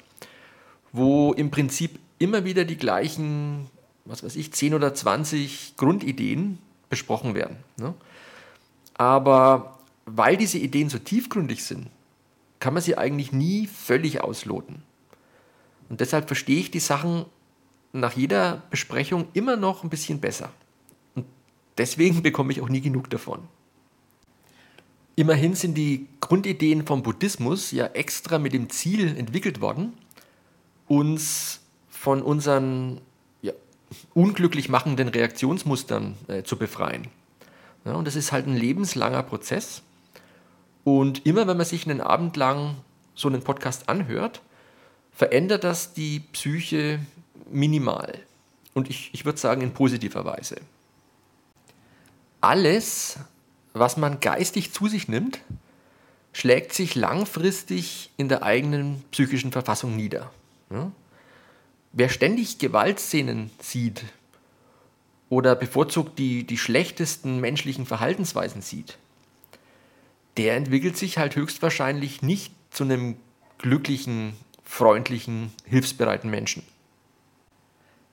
[0.92, 3.68] wo im Prinzip immer wieder die gleichen,
[4.04, 7.56] was weiß ich, 10 oder 20 Grundideen besprochen werden.
[7.76, 7.94] Ne?
[8.94, 9.79] Aber
[10.16, 11.88] weil diese Ideen so tiefgründig sind,
[12.58, 14.82] kann man sie eigentlich nie völlig ausloten.
[15.88, 17.26] Und deshalb verstehe ich die Sachen
[17.92, 20.50] nach jeder Besprechung immer noch ein bisschen besser.
[21.14, 21.26] Und
[21.78, 23.40] deswegen bekomme ich auch nie genug davon.
[25.16, 29.92] Immerhin sind die Grundideen vom Buddhismus ja extra mit dem Ziel entwickelt worden,
[30.86, 33.00] uns von unseren
[33.42, 33.52] ja,
[34.14, 37.08] unglücklich machenden Reaktionsmustern äh, zu befreien.
[37.84, 39.82] Ja, und das ist halt ein lebenslanger Prozess.
[40.84, 42.76] Und immer wenn man sich einen Abend lang
[43.14, 44.40] so einen Podcast anhört,
[45.12, 47.00] verändert das die Psyche
[47.50, 48.18] minimal.
[48.72, 50.56] Und ich, ich würde sagen in positiver Weise.
[52.40, 53.18] Alles,
[53.74, 55.40] was man geistig zu sich nimmt,
[56.32, 60.30] schlägt sich langfristig in der eigenen psychischen Verfassung nieder.
[60.70, 60.90] Ja?
[61.92, 64.04] Wer ständig Gewaltszenen sieht
[65.28, 68.96] oder bevorzugt die, die schlechtesten menschlichen Verhaltensweisen sieht,
[70.36, 73.16] der entwickelt sich halt höchstwahrscheinlich nicht zu einem
[73.58, 76.62] glücklichen, freundlichen, hilfsbereiten Menschen.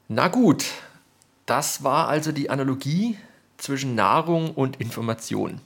[0.07, 0.65] Na gut,
[1.45, 3.17] das war also die Analogie
[3.57, 5.61] zwischen Nahrung und Information.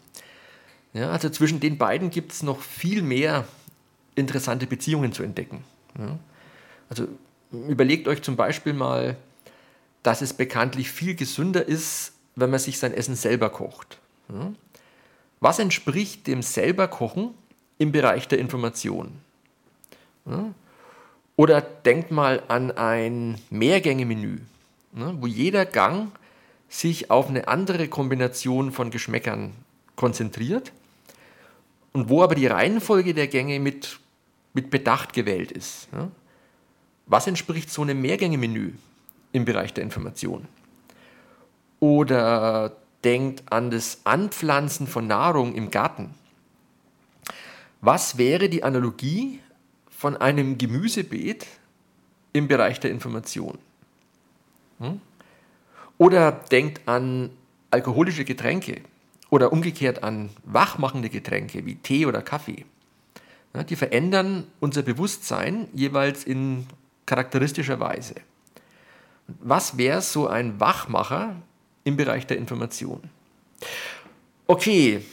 [0.94, 3.48] Ja, also zwischen den beiden gibt es noch viel mehr
[4.16, 5.64] interessante Beziehungen zu entdecken.
[5.98, 6.20] Ja,
[6.90, 7.08] also
[7.52, 9.16] überlegt euch zum Beispiel mal,
[10.04, 14.00] dass es bekanntlich viel gesünder ist, wenn man sich sein Essen selber kocht.
[14.30, 14.52] Ja,
[15.42, 17.32] was entspricht dem selber Kochen
[17.78, 19.12] im Bereich der Information?
[21.36, 24.38] Oder denkt mal an ein Mehrgänge-Menü,
[24.94, 26.12] wo jeder Gang
[26.70, 29.52] sich auf eine andere Kombination von Geschmäckern
[29.96, 30.72] konzentriert
[31.92, 34.00] und wo aber die Reihenfolge der Gänge mit,
[34.54, 35.90] mit Bedacht gewählt ist.
[37.08, 38.74] Was entspricht so einem Mehrgänge-Menü
[39.32, 40.48] im Bereich der Information?
[41.80, 46.14] Oder denkt an das Anpflanzen von Nahrung im Garten.
[47.82, 49.40] Was wäre die Analogie
[49.90, 51.48] von einem Gemüsebeet
[52.34, 53.58] im Bereich der Information?
[54.80, 55.02] Hm?
[55.98, 57.32] Oder denkt an
[57.72, 58.82] alkoholische Getränke
[59.30, 62.66] oder umgekehrt an wachmachende Getränke wie Tee oder Kaffee.
[63.56, 66.68] Ja, die verändern unser Bewusstsein jeweils in
[67.06, 68.16] charakteristischer Weise.
[69.40, 71.36] Was wäre so ein Wachmacher
[71.84, 73.02] im Bereich der Information?
[74.48, 75.04] Okay,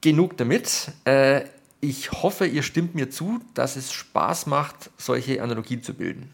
[0.00, 0.92] genug damit.
[1.04, 1.44] Äh,
[1.80, 6.32] ich hoffe, ihr stimmt mir zu, dass es Spaß macht, solche Analogien zu bilden.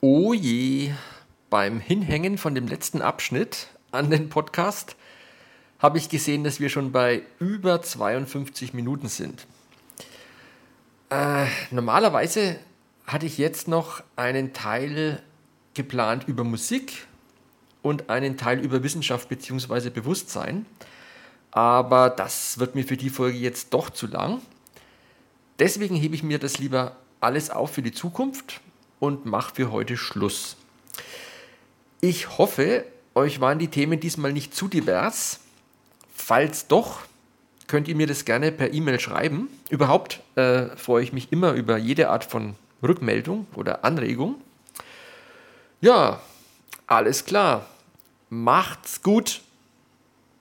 [0.00, 0.92] Oh je,
[1.50, 4.96] beim Hinhängen von dem letzten Abschnitt an den Podcast
[5.78, 9.46] habe ich gesehen, dass wir schon bei über 52 Minuten sind.
[11.10, 12.58] Äh, normalerweise
[13.06, 15.22] hatte ich jetzt noch einen Teil
[15.74, 17.06] geplant über Musik
[17.82, 19.90] und einen Teil über Wissenschaft bzw.
[19.90, 20.66] Bewusstsein.
[21.50, 24.40] Aber das wird mir für die Folge jetzt doch zu lang.
[25.58, 28.60] Deswegen hebe ich mir das lieber alles auf für die Zukunft
[28.98, 30.56] und mache für heute Schluss.
[32.00, 32.84] Ich hoffe,
[33.14, 35.40] euch waren die Themen diesmal nicht zu divers.
[36.14, 37.00] Falls doch,
[37.66, 39.48] könnt ihr mir das gerne per E-Mail schreiben.
[39.70, 44.36] Überhaupt äh, freue ich mich immer über jede Art von Rückmeldung oder Anregung.
[45.80, 46.20] Ja,
[46.86, 47.66] alles klar.
[48.30, 49.42] Macht's gut.